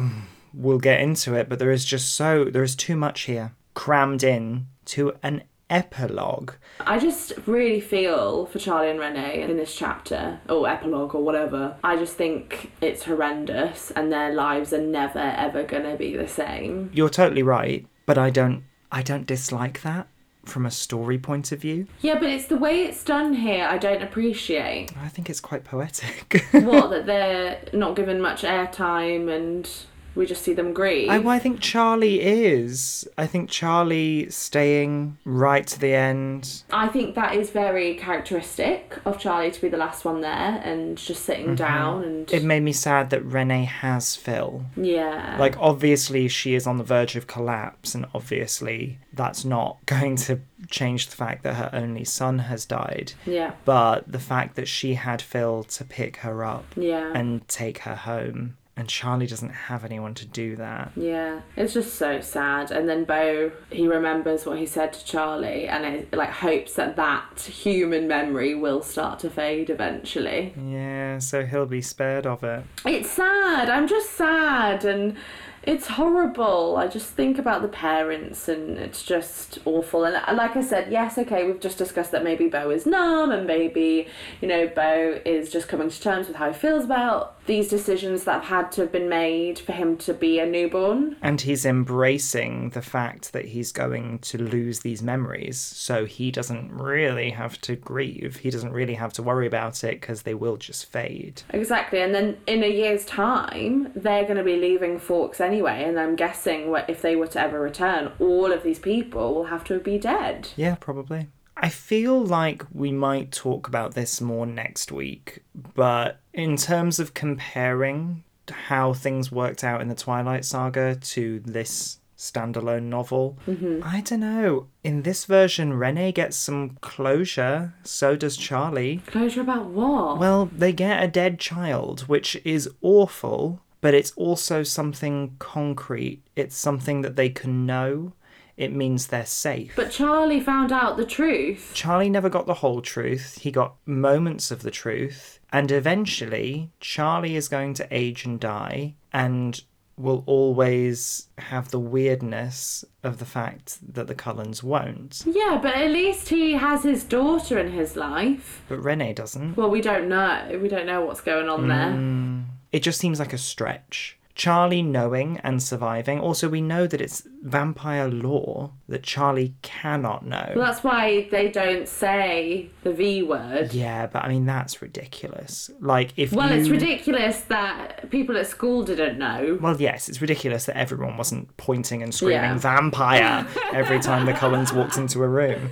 we'll 0.54 0.78
get 0.78 1.00
into 1.00 1.34
it. 1.34 1.48
But 1.48 1.58
there 1.58 1.70
is 1.70 1.84
just 1.84 2.14
so, 2.14 2.44
there 2.44 2.62
is 2.62 2.76
too 2.76 2.96
much 2.96 3.22
here 3.22 3.52
crammed 3.74 4.24
in 4.24 4.66
to 4.86 5.12
an 5.22 5.42
epilogue. 5.70 6.52
I 6.80 6.98
just 6.98 7.32
really 7.46 7.80
feel 7.80 8.46
for 8.46 8.58
Charlie 8.58 8.90
and 8.90 8.98
Renee 8.98 9.42
in 9.42 9.56
this 9.56 9.74
chapter, 9.74 10.40
or 10.48 10.68
epilogue, 10.68 11.14
or 11.14 11.22
whatever. 11.22 11.76
I 11.84 11.96
just 11.96 12.14
think 12.14 12.72
it's 12.80 13.04
horrendous, 13.04 13.90
and 13.92 14.12
their 14.12 14.34
lives 14.34 14.72
are 14.72 14.80
never 14.80 15.18
ever 15.18 15.62
gonna 15.62 15.96
be 15.96 16.16
the 16.16 16.28
same. 16.28 16.90
You're 16.92 17.10
totally 17.10 17.42
right, 17.42 17.86
but 18.06 18.18
I 18.18 18.30
don't 18.30 18.64
I 18.90 19.02
don't 19.02 19.26
dislike 19.26 19.82
that 19.82 20.08
from 20.48 20.66
a 20.66 20.70
story 20.70 21.18
point 21.18 21.52
of 21.52 21.60
view. 21.60 21.86
Yeah, 22.00 22.18
but 22.18 22.28
it's 22.28 22.46
the 22.46 22.56
way 22.56 22.82
it's 22.82 23.04
done 23.04 23.34
here 23.34 23.66
I 23.66 23.78
don't 23.78 24.02
appreciate. 24.02 24.90
I 25.00 25.08
think 25.08 25.30
it's 25.30 25.40
quite 25.40 25.64
poetic. 25.64 26.44
what 26.52 26.90
that 26.90 27.06
they're 27.06 27.60
not 27.72 27.96
given 27.96 28.20
much 28.20 28.42
airtime 28.42 29.34
and 29.34 29.70
we 30.18 30.26
just 30.26 30.42
see 30.42 30.52
them 30.52 30.72
grieve. 30.74 31.08
I, 31.08 31.18
well, 31.18 31.34
I 31.34 31.38
think 31.38 31.60
Charlie 31.60 32.20
is. 32.20 33.08
I 33.16 33.26
think 33.26 33.48
Charlie 33.48 34.28
staying 34.30 35.16
right 35.24 35.66
to 35.68 35.78
the 35.80 35.94
end. 35.94 36.62
I 36.70 36.88
think 36.88 37.14
that 37.14 37.34
is 37.34 37.50
very 37.50 37.94
characteristic 37.94 38.98
of 39.06 39.18
Charlie 39.18 39.50
to 39.50 39.60
be 39.60 39.68
the 39.68 39.76
last 39.76 40.04
one 40.04 40.20
there 40.20 40.60
and 40.62 40.98
just 40.98 41.24
sitting 41.24 41.54
down 41.54 42.04
and 42.04 42.18
Mm-hmm. 42.28 42.36
It 42.36 42.44
made 42.44 42.60
me 42.64 42.72
sad 42.72 43.10
that 43.10 43.24
Renee 43.24 43.64
has 43.64 44.16
Phil. 44.16 44.64
yeah. 44.76 45.36
Like, 45.38 45.56
obviously, 45.58 46.28
she 46.28 46.54
is 46.54 46.66
on 46.66 46.76
the 46.78 46.84
verge 46.84 47.14
of 47.16 47.26
collapse, 47.26 47.94
and 47.94 48.04
obviously, 48.14 48.98
that's 49.12 49.44
not 49.44 49.78
going 49.86 50.16
to 50.16 50.40
change 50.68 51.08
the 51.08 51.16
fact 51.16 51.44
that 51.44 51.54
her 51.54 51.70
only 51.72 52.04
son 52.04 52.40
has 52.40 52.64
died. 52.66 53.12
yeah. 53.24 53.52
But 53.64 54.10
the 54.10 54.18
fact 54.18 54.56
that 54.56 54.68
she 54.68 54.94
had 54.94 55.22
Phil 55.22 55.62
to 55.64 55.84
pick 55.84 56.18
her 56.18 56.44
up 56.44 56.66
Yeah. 56.76 57.12
and 57.14 57.46
take 57.48 57.78
her 57.78 57.94
home, 57.94 58.56
and 58.78 58.88
Charlie 58.88 59.26
doesn't 59.26 59.50
have 59.50 59.84
anyone 59.84 60.14
to 60.14 60.24
do 60.24 60.54
that. 60.54 60.92
Yeah, 60.94 61.40
it's 61.56 61.74
just 61.74 61.96
so 61.96 62.20
sad. 62.20 62.70
And 62.70 62.88
then 62.88 63.02
Bo, 63.02 63.50
he 63.70 63.88
remembers 63.88 64.46
what 64.46 64.56
he 64.56 64.66
said 64.66 64.92
to 64.92 65.04
Charlie, 65.04 65.66
and 65.66 65.84
it, 65.84 66.14
like 66.14 66.30
hopes 66.30 66.74
that 66.74 66.94
that 66.94 67.40
human 67.40 68.06
memory 68.06 68.54
will 68.54 68.80
start 68.80 69.18
to 69.20 69.30
fade 69.30 69.68
eventually. 69.68 70.54
Yeah, 70.56 71.18
so 71.18 71.44
he'll 71.44 71.66
be 71.66 71.82
spared 71.82 72.24
of 72.24 72.44
it. 72.44 72.62
It's 72.86 73.10
sad. 73.10 73.68
I'm 73.68 73.88
just 73.88 74.10
sad, 74.10 74.84
and 74.84 75.16
it's 75.64 75.88
horrible. 75.88 76.76
I 76.76 76.86
just 76.86 77.08
think 77.08 77.36
about 77.36 77.62
the 77.62 77.68
parents, 77.68 78.48
and 78.48 78.78
it's 78.78 79.02
just 79.02 79.58
awful. 79.64 80.04
And 80.04 80.14
uh, 80.14 80.34
like 80.34 80.54
I 80.54 80.62
said, 80.62 80.92
yes, 80.92 81.18
okay, 81.18 81.44
we've 81.44 81.58
just 81.58 81.78
discussed 81.78 82.12
that 82.12 82.22
maybe 82.22 82.46
Bo 82.46 82.70
is 82.70 82.86
numb, 82.86 83.32
and 83.32 83.44
maybe 83.44 84.06
you 84.40 84.46
know 84.46 84.68
Bo 84.68 85.20
is 85.24 85.50
just 85.50 85.66
coming 85.66 85.90
to 85.90 86.00
terms 86.00 86.28
with 86.28 86.36
how 86.36 86.52
he 86.52 86.56
feels 86.56 86.84
about 86.84 87.37
these 87.48 87.68
decisions 87.68 88.22
that 88.24 88.44
have 88.44 88.44
had 88.44 88.72
to 88.72 88.82
have 88.82 88.92
been 88.92 89.08
made 89.08 89.58
for 89.58 89.72
him 89.72 89.96
to 89.96 90.14
be 90.14 90.38
a 90.38 90.46
newborn. 90.46 91.16
And 91.20 91.40
he's 91.40 91.66
embracing 91.66 92.70
the 92.70 92.82
fact 92.82 93.32
that 93.32 93.46
he's 93.46 93.72
going 93.72 94.20
to 94.20 94.38
lose 94.38 94.80
these 94.80 95.02
memories, 95.02 95.58
so 95.58 96.04
he 96.04 96.30
doesn't 96.30 96.70
really 96.70 97.30
have 97.30 97.60
to 97.62 97.74
grieve. 97.74 98.36
He 98.36 98.50
doesn't 98.50 98.72
really 98.72 98.94
have 98.94 99.12
to 99.14 99.22
worry 99.22 99.48
about 99.48 99.82
it 99.82 100.00
because 100.00 100.22
they 100.22 100.34
will 100.34 100.56
just 100.56 100.86
fade. 100.86 101.42
Exactly, 101.50 102.00
and 102.00 102.14
then 102.14 102.36
in 102.46 102.62
a 102.62 102.70
year's 102.70 103.04
time, 103.04 103.90
they're 103.96 104.24
going 104.24 104.36
to 104.36 104.44
be 104.44 104.56
leaving 104.56 104.98
Forks 104.98 105.40
anyway, 105.40 105.84
and 105.84 105.98
I'm 105.98 106.14
guessing 106.14 106.70
what 106.70 106.88
if 106.88 107.02
they 107.02 107.16
were 107.16 107.26
to 107.28 107.40
ever 107.40 107.58
return, 107.58 108.12
all 108.20 108.52
of 108.52 108.62
these 108.62 108.78
people 108.78 109.34
will 109.34 109.46
have 109.46 109.64
to 109.64 109.80
be 109.80 109.98
dead. 109.98 110.50
Yeah, 110.54 110.76
probably. 110.76 111.28
I 111.60 111.68
feel 111.68 112.24
like 112.24 112.64
we 112.72 112.92
might 112.92 113.32
talk 113.32 113.66
about 113.66 113.94
this 113.94 114.20
more 114.20 114.46
next 114.46 114.92
week, 114.92 115.42
but 115.74 116.20
in 116.32 116.56
terms 116.56 117.00
of 117.00 117.14
comparing 117.14 118.22
how 118.50 118.92
things 118.92 119.32
worked 119.32 119.64
out 119.64 119.80
in 119.80 119.88
the 119.88 119.94
Twilight 119.94 120.44
Saga 120.44 120.94
to 120.96 121.40
this 121.40 121.98
standalone 122.16 122.84
novel, 122.84 123.38
mm-hmm. 123.46 123.80
I 123.82 124.00
don't 124.02 124.20
know. 124.20 124.68
In 124.84 125.02
this 125.02 125.24
version, 125.24 125.74
Renee 125.74 126.12
gets 126.12 126.36
some 126.36 126.78
closure, 126.80 127.74
so 127.82 128.16
does 128.16 128.36
Charlie. 128.36 129.02
Closure 129.06 129.40
about 129.40 129.66
what? 129.66 130.18
Well, 130.18 130.46
they 130.46 130.72
get 130.72 131.02
a 131.02 131.08
dead 131.08 131.38
child, 131.38 132.02
which 132.02 132.40
is 132.44 132.70
awful, 132.82 133.60
but 133.80 133.94
it's 133.94 134.12
also 134.12 134.62
something 134.62 135.36
concrete. 135.38 136.22
It's 136.34 136.56
something 136.56 137.02
that 137.02 137.16
they 137.16 137.30
can 137.30 137.66
know. 137.66 138.12
It 138.58 138.72
means 138.74 139.06
they're 139.06 139.24
safe. 139.24 139.72
but 139.76 139.92
Charlie 139.92 140.40
found 140.40 140.72
out 140.72 140.96
the 140.96 141.06
truth. 141.06 141.70
Charlie 141.74 142.10
never 142.10 142.28
got 142.28 142.46
the 142.46 142.54
whole 142.54 142.82
truth. 142.82 143.38
He 143.38 143.50
got 143.52 143.76
moments 143.86 144.50
of 144.50 144.62
the 144.62 144.70
truth. 144.72 145.38
And 145.52 145.70
eventually, 145.70 146.70
Charlie 146.80 147.36
is 147.36 147.48
going 147.48 147.74
to 147.74 147.86
age 147.90 148.24
and 148.24 148.38
die 148.40 148.96
and 149.12 149.62
will 149.96 150.24
always 150.26 151.28
have 151.38 151.70
the 151.70 151.78
weirdness 151.78 152.84
of 153.04 153.18
the 153.18 153.24
fact 153.24 153.78
that 153.94 154.08
the 154.08 154.14
Cullens 154.14 154.62
won't. 154.62 155.22
Yeah, 155.24 155.58
but 155.62 155.74
at 155.74 155.90
least 155.90 156.28
he 156.28 156.52
has 156.54 156.82
his 156.82 157.04
daughter 157.04 157.58
in 157.58 157.70
his 157.72 157.94
life. 157.96 158.62
But 158.68 158.80
Renee 158.82 159.12
doesn't. 159.12 159.56
Well, 159.56 159.70
we 159.70 159.80
don't 159.80 160.08
know. 160.08 160.58
We 160.60 160.68
don't 160.68 160.86
know 160.86 161.04
what's 161.04 161.20
going 161.20 161.48
on 161.48 161.68
there. 161.68 161.92
Mm. 161.92 162.44
It 162.72 162.82
just 162.82 162.98
seems 162.98 163.18
like 163.18 163.32
a 163.32 163.38
stretch. 163.38 164.17
Charlie 164.38 164.82
knowing 164.82 165.38
and 165.42 165.60
surviving. 165.60 166.20
Also, 166.20 166.48
we 166.48 166.60
know 166.60 166.86
that 166.86 167.00
it's 167.00 167.26
vampire 167.42 168.08
law 168.08 168.70
that 168.88 169.02
Charlie 169.02 169.56
cannot 169.62 170.24
know. 170.24 170.52
Well, 170.54 170.64
that's 170.64 170.84
why 170.84 171.28
they 171.32 171.48
don't 171.50 171.88
say 171.88 172.70
the 172.84 172.92
V 172.92 173.24
word. 173.24 173.74
yeah, 173.74 174.06
but 174.06 174.24
I 174.24 174.28
mean, 174.28 174.46
that's 174.46 174.80
ridiculous. 174.80 175.70
Like, 175.80 176.12
if 176.16 176.32
Well, 176.32 176.50
you... 176.54 176.60
it's 176.60 176.68
ridiculous 176.70 177.40
that 177.48 178.08
people 178.10 178.36
at 178.36 178.46
school 178.46 178.84
didn't 178.84 179.18
know. 179.18 179.58
Well, 179.60 179.76
yes, 179.80 180.08
it's 180.08 180.20
ridiculous 180.20 180.66
that 180.66 180.76
everyone 180.76 181.16
wasn't 181.16 181.54
pointing 181.56 182.04
and 182.04 182.14
screaming 182.14 182.36
Yeah. 182.36 182.58
vampire 182.58 183.44
every 183.72 183.98
time 183.98 184.24
the 184.24 184.32
Cullens 184.34 184.72
walked 184.72 184.96
into 184.96 185.20
a 185.24 185.28
room. 185.28 185.70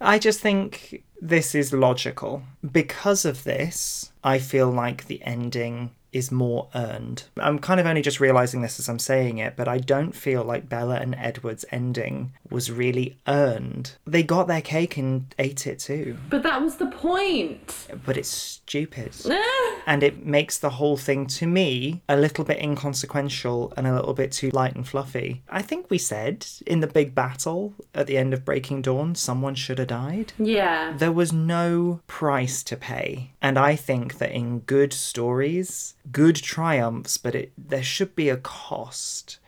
I 0.00 0.18
just 0.18 0.40
think 0.40 1.04
this 1.20 1.54
is 1.54 1.72
logical. 1.72 2.42
Because 2.68 3.24
of 3.24 3.44
this, 3.44 4.10
I 4.24 4.40
feel 4.40 4.70
like 4.70 5.06
the 5.06 5.22
ending 5.22 5.92
is 6.12 6.32
more 6.32 6.68
earned. 6.74 7.24
I'm 7.38 7.58
kind 7.58 7.78
of 7.80 7.86
only 7.86 8.02
just 8.02 8.20
realizing 8.20 8.62
this 8.62 8.78
as 8.78 8.88
I'm 8.88 8.98
saying 8.98 9.38
it, 9.38 9.54
but 9.56 9.68
I 9.68 9.78
don't 9.78 10.14
feel 10.14 10.42
like 10.42 10.68
Bella 10.68 10.96
and 10.96 11.14
Edward's 11.14 11.64
ending 11.70 12.32
was 12.50 12.70
really 12.70 13.18
earned. 13.26 13.92
They 14.06 14.22
got 14.22 14.46
their 14.48 14.62
cake 14.62 14.96
and 14.96 15.34
ate 15.38 15.66
it 15.66 15.78
too, 15.80 16.16
But 16.30 16.42
that 16.44 16.62
was 16.62 16.76
the 16.76 16.86
point. 16.86 17.88
but 18.06 18.16
it's 18.16 18.28
stupid. 18.28 19.12
and 19.86 20.02
it 20.02 20.24
makes 20.24 20.58
the 20.58 20.70
whole 20.70 20.96
thing 20.96 21.26
to 21.26 21.46
me 21.46 22.02
a 22.08 22.16
little 22.16 22.44
bit 22.44 22.58
inconsequential 22.62 23.72
and 23.76 23.86
a 23.86 23.94
little 23.94 24.14
bit 24.14 24.32
too 24.32 24.50
light 24.50 24.74
and 24.74 24.86
fluffy. 24.86 25.42
I 25.48 25.62
think 25.62 25.90
we 25.90 25.98
said 25.98 26.46
in 26.66 26.80
the 26.80 26.86
big 26.86 27.14
battle 27.14 27.74
at 27.94 28.06
the 28.06 28.16
end 28.18 28.32
of 28.34 28.44
Breaking 28.44 28.82
Dawn, 28.82 29.14
someone 29.14 29.54
should 29.54 29.78
have 29.78 29.88
died. 29.88 30.32
yeah. 30.38 30.94
There 30.96 31.12
was 31.12 31.32
no 31.32 32.00
price 32.06 32.62
to 32.64 32.76
pay. 32.76 33.30
And 33.40 33.58
I 33.58 33.76
think 33.76 34.18
that 34.18 34.32
in 34.32 34.60
good 34.60 34.92
stories, 34.92 35.94
good 36.10 36.36
triumphs, 36.36 37.16
but 37.18 37.34
it, 37.34 37.52
there 37.56 37.82
should 37.82 38.16
be 38.16 38.28
a 38.28 38.36
cost 38.36 39.38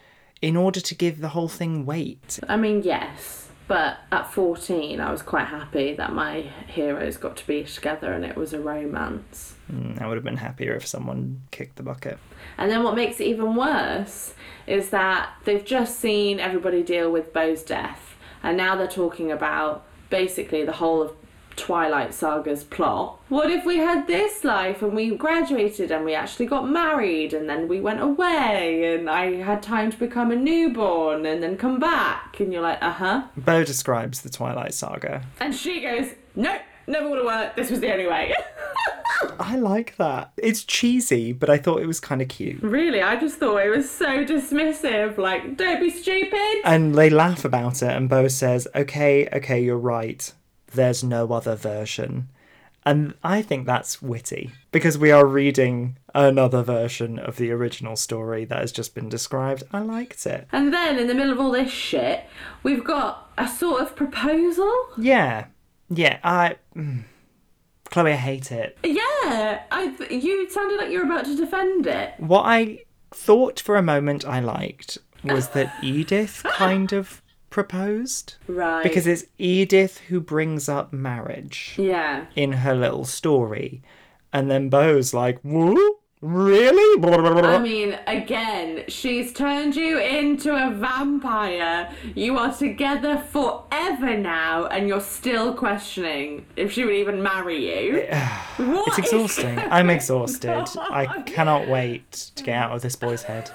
in 0.41 0.57
order 0.57 0.81
to 0.81 0.95
give 0.95 1.21
the 1.21 1.29
whole 1.31 1.49
thing 1.49 1.85
weight. 1.85 2.39
I 2.49 2.57
mean, 2.57 2.83
yes. 2.83 3.49
But 3.67 3.99
at 4.11 4.33
14, 4.33 5.01
I 5.01 5.13
was 5.13 5.23
quite 5.23 5.47
happy 5.47 5.95
that 5.95 6.13
my 6.13 6.41
heroes 6.67 7.17
got 7.17 7.37
to 7.37 7.47
be 7.47 7.63
together 7.63 8.13
and 8.13 8.25
it 8.25 8.37
was 8.37 8.53
a 8.53 8.59
romance. 8.59 9.55
Mm, 9.73 10.03
I 10.03 10.09
would 10.09 10.17
have 10.17 10.25
been 10.25 10.39
happier 10.39 10.75
if 10.75 10.87
someone 10.87 11.43
kicked 11.53 11.77
the 11.77 11.85
bucket. 11.85 12.19
And 12.59 12.69
then 12.69 12.83
what 12.83 12.97
makes 12.97 13.21
it 13.21 13.29
even 13.29 13.55
worse 13.55 14.35
is 14.67 14.91
that 14.91 15.31
they've 15.45 15.65
just 15.65 16.01
seen 16.01 16.41
everybody 16.41 16.83
deal 16.83 17.13
with 17.13 17.33
Bo's 17.33 17.63
death, 17.63 18.17
and 18.43 18.57
now 18.57 18.75
they're 18.75 18.89
talking 18.89 19.31
about 19.31 19.87
basically 20.09 20.65
the 20.65 20.73
whole 20.73 21.03
of 21.03 21.20
Twilight 21.61 22.15
Saga's 22.15 22.65
plot. 22.65 23.21
What 23.29 23.51
if 23.51 23.65
we 23.67 23.77
had 23.77 24.07
this 24.07 24.45
life 24.45 24.81
and 24.83 24.95
we 24.95 25.15
graduated 25.15 25.91
and 25.91 26.05
we 26.05 26.15
actually 26.15 26.47
got 26.47 26.69
married 26.69 27.35
and 27.35 27.49
then 27.49 27.69
we 27.69 27.81
went 27.81 28.01
away 28.01 28.95
and 28.95 29.09
I 29.11 29.35
had 29.43 29.63
time 29.63 29.91
to 29.93 29.99
become 29.99 30.31
a 30.31 30.37
newborn 30.37 31.27
and 31.27 31.43
then 31.43 31.57
come 31.59 31.79
back? 31.79 32.41
And 32.41 32.53
you're 32.53 32.63
like, 32.63 32.79
uh 32.83 32.93
huh. 32.93 33.23
Bo 33.37 33.63
describes 33.63 34.23
the 34.23 34.31
Twilight 34.31 34.73
Saga. 34.73 35.23
And 35.39 35.55
she 35.55 35.81
goes, 35.83 36.07
nope, 36.35 36.63
never 36.87 37.09
would 37.11 37.19
have 37.19 37.27
worked. 37.27 37.57
This 37.57 37.71
was 37.71 37.81
the 37.81 37.93
only 37.93 38.07
way. 38.07 38.35
I 39.39 39.57
like 39.57 39.97
that. 39.99 40.33
It's 40.39 40.65
cheesy, 40.65 41.33
but 41.33 41.51
I 41.51 41.59
thought 41.59 41.83
it 41.83 41.87
was 41.87 42.01
kind 42.01 42.23
of 42.23 42.29
cute. 42.29 42.63
really, 42.63 43.03
I 43.03 43.17
just 43.17 43.37
thought 43.37 43.59
it 43.59 43.69
was 43.69 43.91
so 43.91 44.25
dismissive. 44.25 45.19
Like, 45.19 45.57
don't 45.59 45.81
be 45.81 45.91
stupid. 45.91 46.63
And 46.65 46.95
they 46.95 47.11
laugh 47.11 47.45
about 47.45 47.83
it, 47.83 47.91
and 47.91 48.09
Bo 48.09 48.29
says, 48.29 48.67
Okay, 48.75 49.29
okay, 49.31 49.63
you're 49.63 49.77
right. 49.79 50.33
There's 50.73 51.03
no 51.05 51.33
other 51.33 51.55
version. 51.57 52.29
And 52.87 53.15
I 53.23 53.43
think 53.43 53.67
that's 53.67 54.01
witty 54.01 54.53
because 54.73 54.97
we 54.97 55.11
are 55.11 55.27
reading 55.27 55.99
another 56.15 56.63
version 56.63 57.19
of 57.19 57.37
the 57.37 57.51
original 57.51 57.95
story 57.95 58.47
that 58.47 58.59
has 58.59 58.73
just 58.73 58.95
been 58.95 59.09
described. 59.11 59.63
I 59.71 59.81
liked 59.81 60.25
it. 60.27 60.49
And 60.51 60.73
then 60.73 60.99
in 60.99 61.07
the 61.07 61.15
middle 61.15 61.33
of 61.33 61.39
all 61.41 61.51
this 61.51 61.71
shit, 61.71 62.25
we've 62.63 62.83
got 62.83 63.31
a 63.37 63.47
sort 63.47 63.83
of 63.83 63.95
proposal. 63.95 64.73
Yeah. 64.97 65.47
Yeah, 65.91 66.19
I. 66.25 66.57
mm. 66.75 67.05
Chloe, 67.91 68.13
I 68.13 68.17
hate 68.17 68.53
it. 68.53 68.79
Yeah, 68.85 69.63
I 69.71 69.95
th- 69.99 70.23
you 70.23 70.49
sounded 70.49 70.79
like 70.79 70.91
you 70.91 71.01
were 71.01 71.13
about 71.13 71.25
to 71.25 71.37
defend 71.37 71.87
it. 71.89 72.15
What 72.19 72.43
I 72.47 72.85
thought 73.11 73.59
for 73.61 73.77
a 73.77 73.83
moment 73.83 74.25
I 74.25 74.39
liked 74.41 74.97
was 75.25 75.49
that 75.51 75.75
Edith 75.83 76.45
kind 76.53 76.93
of 76.93 77.21
proposed. 77.51 78.35
Right. 78.47 78.83
Because 78.83 79.07
it's 79.07 79.25
Edith 79.39 79.99
who 80.09 80.21
brings 80.21 80.69
up 80.69 80.93
marriage. 80.93 81.75
yeah. 81.77 82.27
in 82.35 82.53
her 82.53 82.75
little 82.75 83.05
story. 83.05 83.83
And 84.33 84.51
then 84.51 84.69
Bo's 84.69 85.13
like, 85.13 85.41
Woo? 85.43 85.97
Really? 86.23 87.03
I 87.03 87.59
mean, 87.59 87.99
again, 88.07 88.85
she's 88.89 89.33
turned 89.33 89.75
you 89.75 89.99
into 89.99 90.51
a 90.55 90.71
vampire. 90.71 91.91
You 92.15 92.37
are 92.37 92.55
together 92.55 93.25
forever 93.33 94.19
now, 94.19 94.67
and 94.67 94.87
you're 94.87 95.01
still 95.01 95.55
questioning 95.55 96.45
if 96.57 96.73
she 96.73 96.85
would 96.85 96.95
even 96.95 97.23
marry 97.23 97.87
you. 97.87 98.07
What 98.59 98.89
It's 98.89 98.99
exhausting. 98.99 99.59
I'm 99.59 99.89
exhausted. 99.99 100.69
I 100.79 101.23
cannot 101.23 101.69
wait 101.69 102.13
to 102.37 102.45
get 102.45 102.55
out 102.55 102.73
of 102.73 102.83
this 102.83 102.97
boy's 102.97 103.23
head. 103.23 103.51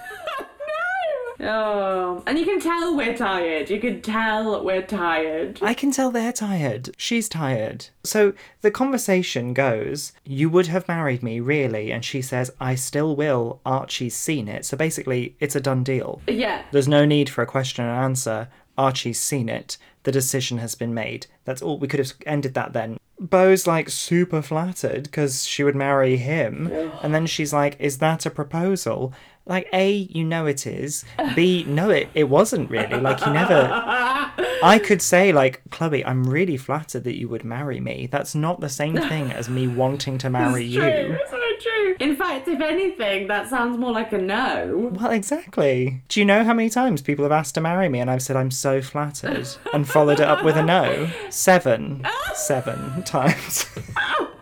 Oh, 1.40 2.24
and 2.26 2.38
you 2.40 2.46
can 2.46 2.60
tell 2.60 2.96
we're 2.96 3.16
tired. 3.16 3.70
You 3.70 3.80
can 3.80 4.02
tell 4.02 4.64
we're 4.64 4.82
tired. 4.82 5.60
I 5.62 5.74
can 5.74 5.92
tell 5.92 6.12
they're 6.12 6.32
tired. 6.32 6.92
She's 6.98 7.28
tired. 7.28 7.88
So 8.04 8.34
the 8.62 8.72
conversation 8.72 9.54
goes, 9.54 10.14
You 10.24 10.50
would 10.50 10.68
have 10.68 10.88
married 10.88 11.24
me, 11.24 11.40
really? 11.40 11.92
And 11.92 12.04
she 12.06 12.22
says, 12.22 12.52
I 12.60 12.76
still 12.76 13.16
will. 13.16 13.60
Archie's 13.66 14.16
seen 14.16 14.48
it. 14.48 14.66
So 14.66 14.78
basically, 14.78 15.36
it's 15.40 15.56
a 15.56 15.62
done 15.62 15.84
deal. 15.84 16.22
Yeah. 16.28 16.64
There's 16.72 16.88
no 16.88 17.06
need 17.06 17.30
for 17.30 17.42
a 17.42 17.48
question 17.48 17.86
and 17.86 17.98
answer. 17.98 18.48
Archie's 18.78 19.20
seen 19.20 19.50
it. 19.50 19.78
The 20.04 20.12
decision 20.12 20.60
has 20.60 20.76
been 20.76 20.94
made. 20.94 21.28
That's 21.46 21.62
all. 21.62 21.80
We 21.80 21.88
could 21.88 22.00
have 22.00 22.14
ended 22.26 22.54
that 22.54 22.74
then. 22.74 22.98
Bo's 23.20 23.66
like 23.66 23.90
super 23.90 24.42
flattered 24.42 25.04
because 25.04 25.46
she 25.46 25.64
would 25.64 25.76
marry 25.76 26.18
him. 26.18 26.68
And 27.02 27.14
then 27.16 27.26
she's 27.26 27.54
like, 27.54 27.76
Is 27.80 28.00
that 28.00 28.26
a 28.26 28.30
proposal? 28.30 29.14
Like, 29.48 29.68
A, 29.74 29.92
you 29.92 30.24
know 30.24 30.48
it 30.48 30.66
is. 30.66 31.06
B, 31.36 31.64
no, 31.68 31.92
it, 31.92 32.10
it 32.16 32.26
wasn't 32.26 32.70
really. 32.70 33.00
Like, 33.00 33.24
you 33.26 33.32
never. 33.32 33.70
I 34.64 34.80
could 34.84 35.02
say, 35.02 35.32
like, 35.32 35.62
Chloe, 35.70 36.04
I'm 36.04 36.24
really 36.28 36.58
flattered 36.58 37.04
that 37.04 37.18
you 37.18 37.30
would 37.30 37.44
marry 37.44 37.80
me. 37.80 38.08
That's 38.12 38.34
not 38.34 38.60
the 38.60 38.70
same 38.70 38.96
thing 39.10 39.32
as 39.32 39.48
me 39.48 39.68
wanting 39.68 40.18
to 40.20 40.30
marry 40.30 40.64
you. 40.66 40.82
True, 40.82 41.20
so 41.30 41.40
true. 41.62 41.96
In 42.00 42.16
fact, 42.16 42.48
if 42.48 42.60
anything, 42.60 43.28
that 43.28 43.48
sounds 43.48 43.78
more 43.78 43.92
like 43.92 44.12
a 44.14 44.18
no. 44.18 44.92
Well, 44.94 45.12
exactly. 45.12 46.02
Do 46.10 46.20
you 46.20 46.26
know 46.26 46.44
how 46.44 46.54
many 46.54 46.70
times 46.70 47.02
people 47.02 47.24
have 47.24 47.32
asked 47.32 47.56
to 47.56 47.62
marry 47.62 47.88
me 47.88 48.00
and 48.00 48.10
I've 48.10 48.24
said 48.24 48.36
I'm 48.36 48.52
so 48.52 48.82
flattered 48.82 49.48
and 49.74 49.88
followed 49.88 50.20
it 50.20 50.28
up 50.28 50.44
with 50.44 50.58
a 50.58 50.64
no? 50.64 51.10
Seven. 51.30 52.02
Ah! 52.04 52.32
Seven 52.34 53.04
times. 53.04 53.66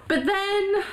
But 0.07 0.25
then, 0.25 0.83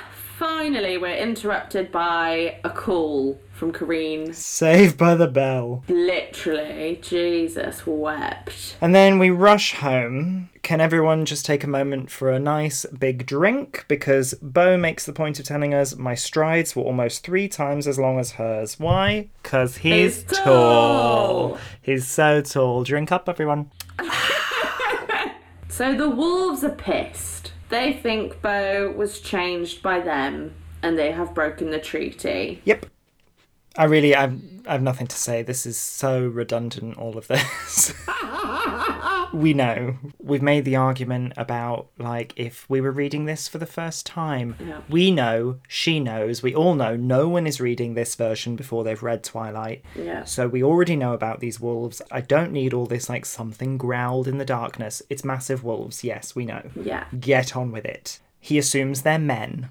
finally, 0.41 0.97
we're 0.97 1.15
interrupted 1.15 1.91
by 1.91 2.57
a 2.63 2.69
call 2.71 3.39
from 3.53 3.71
Carine. 3.71 4.33
Saved 4.33 4.97
by 4.97 5.13
the 5.13 5.27
bell. 5.27 5.83
Literally, 5.87 6.97
Jesus 6.99 7.85
wept. 7.85 8.75
And 8.81 8.95
then 8.95 9.19
we 9.19 9.29
rush 9.29 9.75
home. 9.75 10.49
Can 10.63 10.81
everyone 10.81 11.25
just 11.25 11.45
take 11.45 11.63
a 11.63 11.67
moment 11.67 12.09
for 12.09 12.31
a 12.31 12.39
nice 12.39 12.87
big 12.87 13.27
drink? 13.27 13.85
Because 13.87 14.33
Bo 14.41 14.77
makes 14.77 15.05
the 15.05 15.13
point 15.13 15.39
of 15.39 15.45
telling 15.45 15.75
us 15.75 15.95
my 15.95 16.15
strides 16.15 16.75
were 16.75 16.81
almost 16.81 17.23
three 17.23 17.47
times 17.47 17.85
as 17.85 17.99
long 17.99 18.17
as 18.19 18.31
hers. 18.31 18.79
Why? 18.79 19.29
Because 19.43 19.77
he's, 19.77 20.23
He's 20.23 20.37
tall. 20.39 21.49
tall. 21.49 21.57
He's 21.83 22.07
so 22.07 22.41
tall. 22.41 22.83
Drink 22.83 23.11
up, 23.11 23.29
everyone. 23.29 23.69
So 25.69 25.95
the 25.95 26.09
wolves 26.09 26.65
are 26.65 26.69
pissed. 26.75 27.50
They 27.71 27.93
think 27.93 28.41
Bo 28.41 28.91
was 28.91 29.21
changed 29.21 29.81
by 29.81 30.01
them 30.01 30.53
and 30.83 30.99
they 30.99 31.11
have 31.11 31.33
broken 31.33 31.71
the 31.71 31.79
treaty. 31.79 32.61
Yep. 32.65 32.85
I 33.77 33.85
really, 33.85 34.13
I've, 34.13 34.41
I've 34.67 34.81
nothing 34.81 35.07
to 35.07 35.15
say. 35.15 35.41
This 35.41 35.65
is 35.65 35.77
so 35.77 36.27
redundant, 36.27 36.97
all 36.97 37.17
of 37.17 37.27
this. 37.27 37.93
we 39.33 39.53
know. 39.53 39.95
We've 40.19 40.41
made 40.41 40.65
the 40.65 40.75
argument 40.75 41.33
about, 41.37 41.87
like, 41.97 42.33
if 42.35 42.69
we 42.69 42.81
were 42.81 42.91
reading 42.91 43.25
this 43.25 43.47
for 43.47 43.57
the 43.57 43.65
first 43.65 44.05
time, 44.05 44.55
Yeah. 44.59 44.81
we 44.89 45.11
know, 45.11 45.59
she 45.67 45.99
knows, 45.99 46.43
we 46.43 46.53
all 46.55 46.75
know, 46.75 46.95
no 46.95 47.27
one 47.27 47.47
is 47.47 47.61
reading 47.61 47.93
this 47.93 48.15
version 48.15 48.55
before 48.55 48.83
they've 48.83 49.01
read 49.01 49.23
Twilight. 49.23 49.83
Yeah. 49.95 50.23
So 50.25 50.47
we 50.47 50.63
already 50.63 50.95
know 50.95 51.13
about 51.13 51.39
these 51.39 51.59
wolves. 51.59 52.01
I 52.11 52.21
don't 52.21 52.51
need 52.51 52.73
all 52.73 52.85
this, 52.85 53.09
like, 53.09 53.25
something 53.25 53.77
growled 53.77 54.27
in 54.27 54.37
the 54.37 54.45
darkness. 54.45 55.01
It's 55.09 55.23
massive 55.23 55.63
wolves, 55.63 56.03
yes, 56.03 56.35
we 56.35 56.45
know. 56.45 56.63
Yeah. 56.75 57.05
Get 57.19 57.55
on 57.55 57.71
with 57.71 57.85
it. 57.85 58.19
He 58.39 58.57
assumes 58.57 59.03
they're 59.03 59.19
men, 59.19 59.69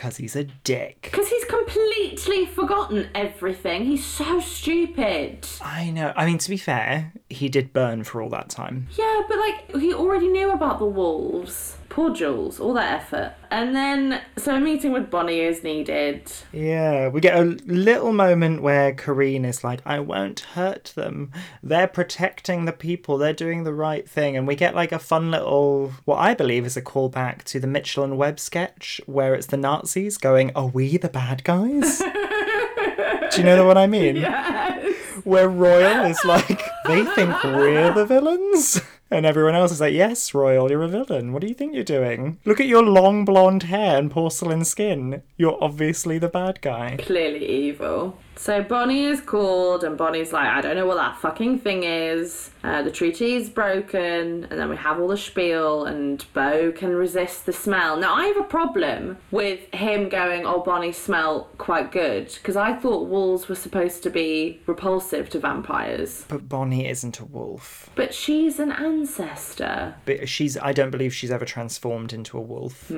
because 0.00 0.16
he's 0.16 0.34
a 0.34 0.44
dick. 0.44 0.96
Because 1.02 1.28
he's 1.28 1.44
completely 1.44 2.46
forgotten 2.46 3.10
everything. 3.14 3.84
He's 3.84 4.02
so 4.02 4.40
stupid. 4.40 5.46
I 5.60 5.90
know. 5.90 6.14
I 6.16 6.24
mean, 6.24 6.38
to 6.38 6.48
be 6.48 6.56
fair, 6.56 7.12
he 7.28 7.50
did 7.50 7.74
burn 7.74 8.04
for 8.04 8.22
all 8.22 8.30
that 8.30 8.48
time. 8.48 8.88
Yeah, 8.96 9.20
but 9.28 9.36
like, 9.38 9.76
he 9.76 9.92
already 9.92 10.28
knew 10.28 10.52
about 10.52 10.78
the 10.78 10.86
wolves. 10.86 11.76
Poor 11.90 12.10
Jules, 12.14 12.60
all 12.60 12.72
that 12.74 13.02
effort. 13.02 13.34
And 13.50 13.74
then, 13.74 14.22
so 14.38 14.54
a 14.54 14.60
meeting 14.60 14.92
with 14.92 15.10
Bonnie 15.10 15.40
is 15.40 15.64
needed. 15.64 16.30
Yeah, 16.52 17.08
we 17.08 17.20
get 17.20 17.36
a 17.36 17.42
little 17.66 18.12
moment 18.12 18.62
where 18.62 18.94
Carine 18.94 19.44
is 19.44 19.64
like, 19.64 19.80
I 19.84 19.98
won't 19.98 20.38
hurt 20.40 20.92
them. 20.94 21.32
They're 21.64 21.88
protecting 21.88 22.64
the 22.64 22.72
people. 22.72 23.18
They're 23.18 23.32
doing 23.32 23.64
the 23.64 23.74
right 23.74 24.08
thing. 24.08 24.36
And 24.36 24.46
we 24.46 24.54
get 24.54 24.76
like 24.76 24.92
a 24.92 25.00
fun 25.00 25.32
little, 25.32 25.92
what 26.04 26.18
I 26.18 26.32
believe 26.32 26.64
is 26.64 26.76
a 26.76 26.82
callback 26.82 27.42
to 27.44 27.58
the 27.58 27.66
Mitchell 27.66 28.04
and 28.04 28.16
Webb 28.16 28.38
sketch 28.38 29.00
where 29.06 29.34
it's 29.34 29.48
the 29.48 29.56
Nazis 29.56 30.16
going, 30.16 30.52
Are 30.54 30.68
we 30.68 30.96
the 30.96 31.08
bad 31.08 31.42
guys? 31.42 31.98
Do 31.98 33.38
you 33.38 33.42
know 33.44 33.66
what 33.66 33.76
I 33.76 33.86
mean? 33.88 34.16
Yes. 34.30 34.96
Where 35.24 35.48
Royal 35.48 36.04
is 36.06 36.24
like, 36.24 36.62
They 36.86 37.04
think 37.04 37.42
we're 37.42 37.92
the 37.92 38.06
villains. 38.06 38.80
And 39.10 39.26
everyone 39.26 39.54
else 39.54 39.72
is 39.72 39.80
like, 39.80 39.94
Yes, 39.94 40.32
Royal, 40.34 40.70
you're 40.70 40.82
a 40.82 40.88
villain. 40.88 41.32
What 41.32 41.42
do 41.42 41.48
you 41.48 41.54
think 41.54 41.74
you're 41.74 41.82
doing? 41.84 42.38
Look 42.44 42.60
at 42.60 42.66
your 42.66 42.82
long 42.84 43.24
blonde 43.24 43.64
hair 43.64 43.98
and 43.98 44.10
porcelain 44.10 44.64
skin. 44.64 45.22
You're 45.36 45.58
obviously 45.62 46.18
the 46.18 46.28
bad 46.28 46.60
guy. 46.60 46.96
Clearly 46.98 47.44
evil. 47.44 48.16
So 48.36 48.62
Bonnie 48.62 49.04
is 49.04 49.20
called, 49.20 49.84
and 49.84 49.98
Bonnie's 49.98 50.32
like, 50.32 50.48
I 50.48 50.62
don't 50.62 50.74
know 50.74 50.86
what 50.86 50.96
that 50.96 51.18
fucking 51.18 51.58
thing 51.58 51.82
is. 51.82 52.48
Uh, 52.64 52.80
the 52.80 52.90
treaty 52.90 53.34
is 53.34 53.50
broken, 53.50 54.44
and 54.44 54.58
then 54.58 54.70
we 54.70 54.76
have 54.76 54.98
all 54.98 55.08
the 55.08 55.18
spiel, 55.18 55.84
and 55.84 56.24
Bo 56.32 56.72
can 56.72 56.94
resist 56.94 57.44
the 57.44 57.52
smell. 57.52 57.98
Now, 57.98 58.14
I 58.14 58.24
have 58.28 58.38
a 58.38 58.44
problem 58.44 59.18
with 59.30 59.60
him 59.74 60.08
going, 60.08 60.46
Oh, 60.46 60.60
Bonnie 60.62 60.92
smell 60.92 61.50
quite 61.58 61.92
good, 61.92 62.32
because 62.32 62.56
I 62.56 62.72
thought 62.72 63.08
wolves 63.08 63.46
were 63.46 63.54
supposed 63.54 64.02
to 64.04 64.10
be 64.10 64.62
repulsive 64.66 65.28
to 65.30 65.38
vampires. 65.38 66.24
But 66.26 66.48
Bonnie 66.48 66.88
isn't 66.88 67.20
a 67.20 67.26
wolf. 67.26 67.90
But 67.94 68.14
she's 68.14 68.58
an 68.58 68.72
ancestor. 69.00 69.94
But 70.04 70.28
she's 70.28 70.56
I 70.58 70.72
don't 70.72 70.90
believe 70.90 71.14
she's 71.14 71.30
ever 71.30 71.44
transformed 71.44 72.12
into 72.12 72.38
a 72.38 72.40
wolf. 72.40 72.90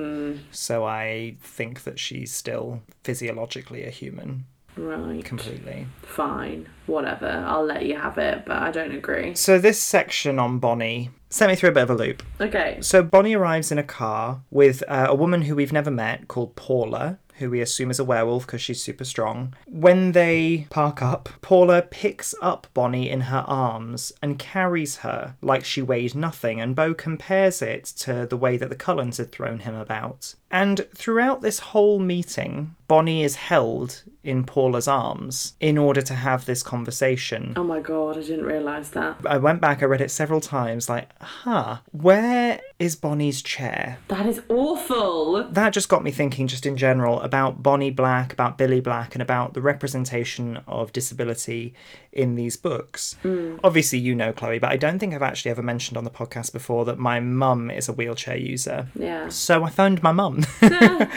So 0.51 0.85
I 0.85 1.35
think 1.41 1.83
that 1.83 1.99
she's 1.99 2.33
still 2.33 2.81
physiologically 3.03 3.83
a 3.85 3.89
human 3.89 4.45
Right. 4.75 5.23
completely. 5.23 5.85
Fine. 6.01 6.67
Whatever. 6.87 7.27
I'll 7.47 7.63
let 7.65 7.85
you 7.85 7.95
have 7.95 8.17
it, 8.17 8.43
but 8.45 8.57
I 8.57 8.71
don't 8.71 8.95
agree. 8.95 9.35
So 9.35 9.59
this 9.59 9.79
section 9.79 10.39
on 10.39 10.57
Bonnie 10.57 11.11
sent 11.29 11.51
me 11.51 11.55
through 11.55 11.69
a 11.69 11.73
bit 11.73 11.83
of 11.83 11.91
a 11.91 11.95
loop. 11.95 12.23
Okay. 12.41 12.79
So 12.81 13.03
Bonnie 13.03 13.35
arrives 13.35 13.71
in 13.71 13.77
a 13.77 13.83
car 13.83 14.41
with 14.49 14.83
uh, 14.87 15.05
a 15.09 15.15
woman 15.15 15.43
who 15.43 15.55
we've 15.55 15.71
never 15.73 15.91
met 15.91 16.27
called 16.27 16.55
Paula, 16.55 17.19
who 17.37 17.49
we 17.49 17.61
assume 17.61 17.91
is 17.91 17.99
a 17.99 18.03
werewolf 18.03 18.45
because 18.45 18.61
she's 18.61 18.81
super 18.81 19.03
strong. 19.03 19.53
When 19.65 20.11
they 20.11 20.67
park 20.69 21.01
up, 21.01 21.29
Paula 21.41 21.81
picks 21.81 22.35
up 22.41 22.67
Bonnie 22.73 23.09
in 23.09 23.21
her 23.21 23.43
arms 23.47 24.11
and 24.21 24.39
carries 24.39 24.97
her 24.97 25.35
like 25.41 25.65
she 25.65 25.81
weighed 25.81 26.15
nothing, 26.15 26.61
and 26.61 26.75
Bo 26.75 26.93
compares 26.93 27.61
it 27.61 27.85
to 27.85 28.25
the 28.25 28.37
way 28.37 28.57
that 28.57 28.69
the 28.69 28.75
Cullens 28.75 29.17
had 29.17 29.31
thrown 29.31 29.59
him 29.59 29.75
about. 29.75 30.35
And 30.53 30.87
throughout 30.95 31.41
this 31.41 31.57
whole 31.57 31.97
meeting, 31.97 32.75
Bonnie 32.87 33.23
is 33.23 33.37
held 33.37 34.03
in 34.23 34.43
Paula's 34.45 34.87
arms 34.87 35.55
in 35.59 35.79
order 35.79 36.01
to 36.01 36.13
have 36.13 36.45
this 36.45 36.61
conversation. 36.61 37.53
Oh 37.57 37.63
my 37.63 37.79
god, 37.79 38.17
I 38.17 38.21
didn't 38.21 38.45
realise 38.45 38.89
that. 38.89 39.17
I 39.25 39.37
went 39.37 39.61
back, 39.61 39.81
I 39.81 39.85
read 39.85 39.99
it 39.99 40.11
several 40.11 40.39
times, 40.39 40.87
like, 40.87 41.09
huh, 41.19 41.79
where 41.91 42.61
is 42.77 42.95
Bonnie's 42.95 43.41
chair? 43.41 43.97
That 44.09 44.27
is 44.27 44.41
awful. 44.47 45.43
That 45.49 45.73
just 45.73 45.89
got 45.89 46.03
me 46.03 46.11
thinking, 46.11 46.47
just 46.47 46.67
in 46.67 46.77
general, 46.77 47.19
about 47.21 47.63
Bonnie 47.63 47.91
Black, 47.91 48.31
about 48.31 48.57
Billy 48.57 48.79
Black, 48.79 49.15
and 49.15 49.21
about 49.21 49.55
the 49.55 49.61
representation 49.61 50.59
of 50.67 50.93
disability 50.93 51.73
in 52.11 52.35
these 52.35 52.55
books. 52.55 53.15
Hmm. 53.23 53.57
Obviously, 53.63 53.99
you 53.99 54.13
know, 54.13 54.31
Chloe, 54.31 54.59
but 54.59 54.71
I 54.71 54.77
don't 54.77 54.99
think 54.99 55.13
I've 55.13 55.21
actually 55.23 55.51
ever 55.51 55.63
mentioned 55.63 55.97
on 55.97 56.03
the 56.03 56.11
podcast 56.11 56.53
before 56.53 56.85
that 56.85 56.99
my 56.99 57.19
mum 57.19 57.71
is 57.71 57.89
a 57.89 57.93
wheelchair 57.93 58.37
user. 58.37 58.87
Yeah. 58.93 59.29
So 59.29 59.63
I 59.63 59.69
phoned 59.69 60.03
my 60.03 60.11
mum. 60.11 60.42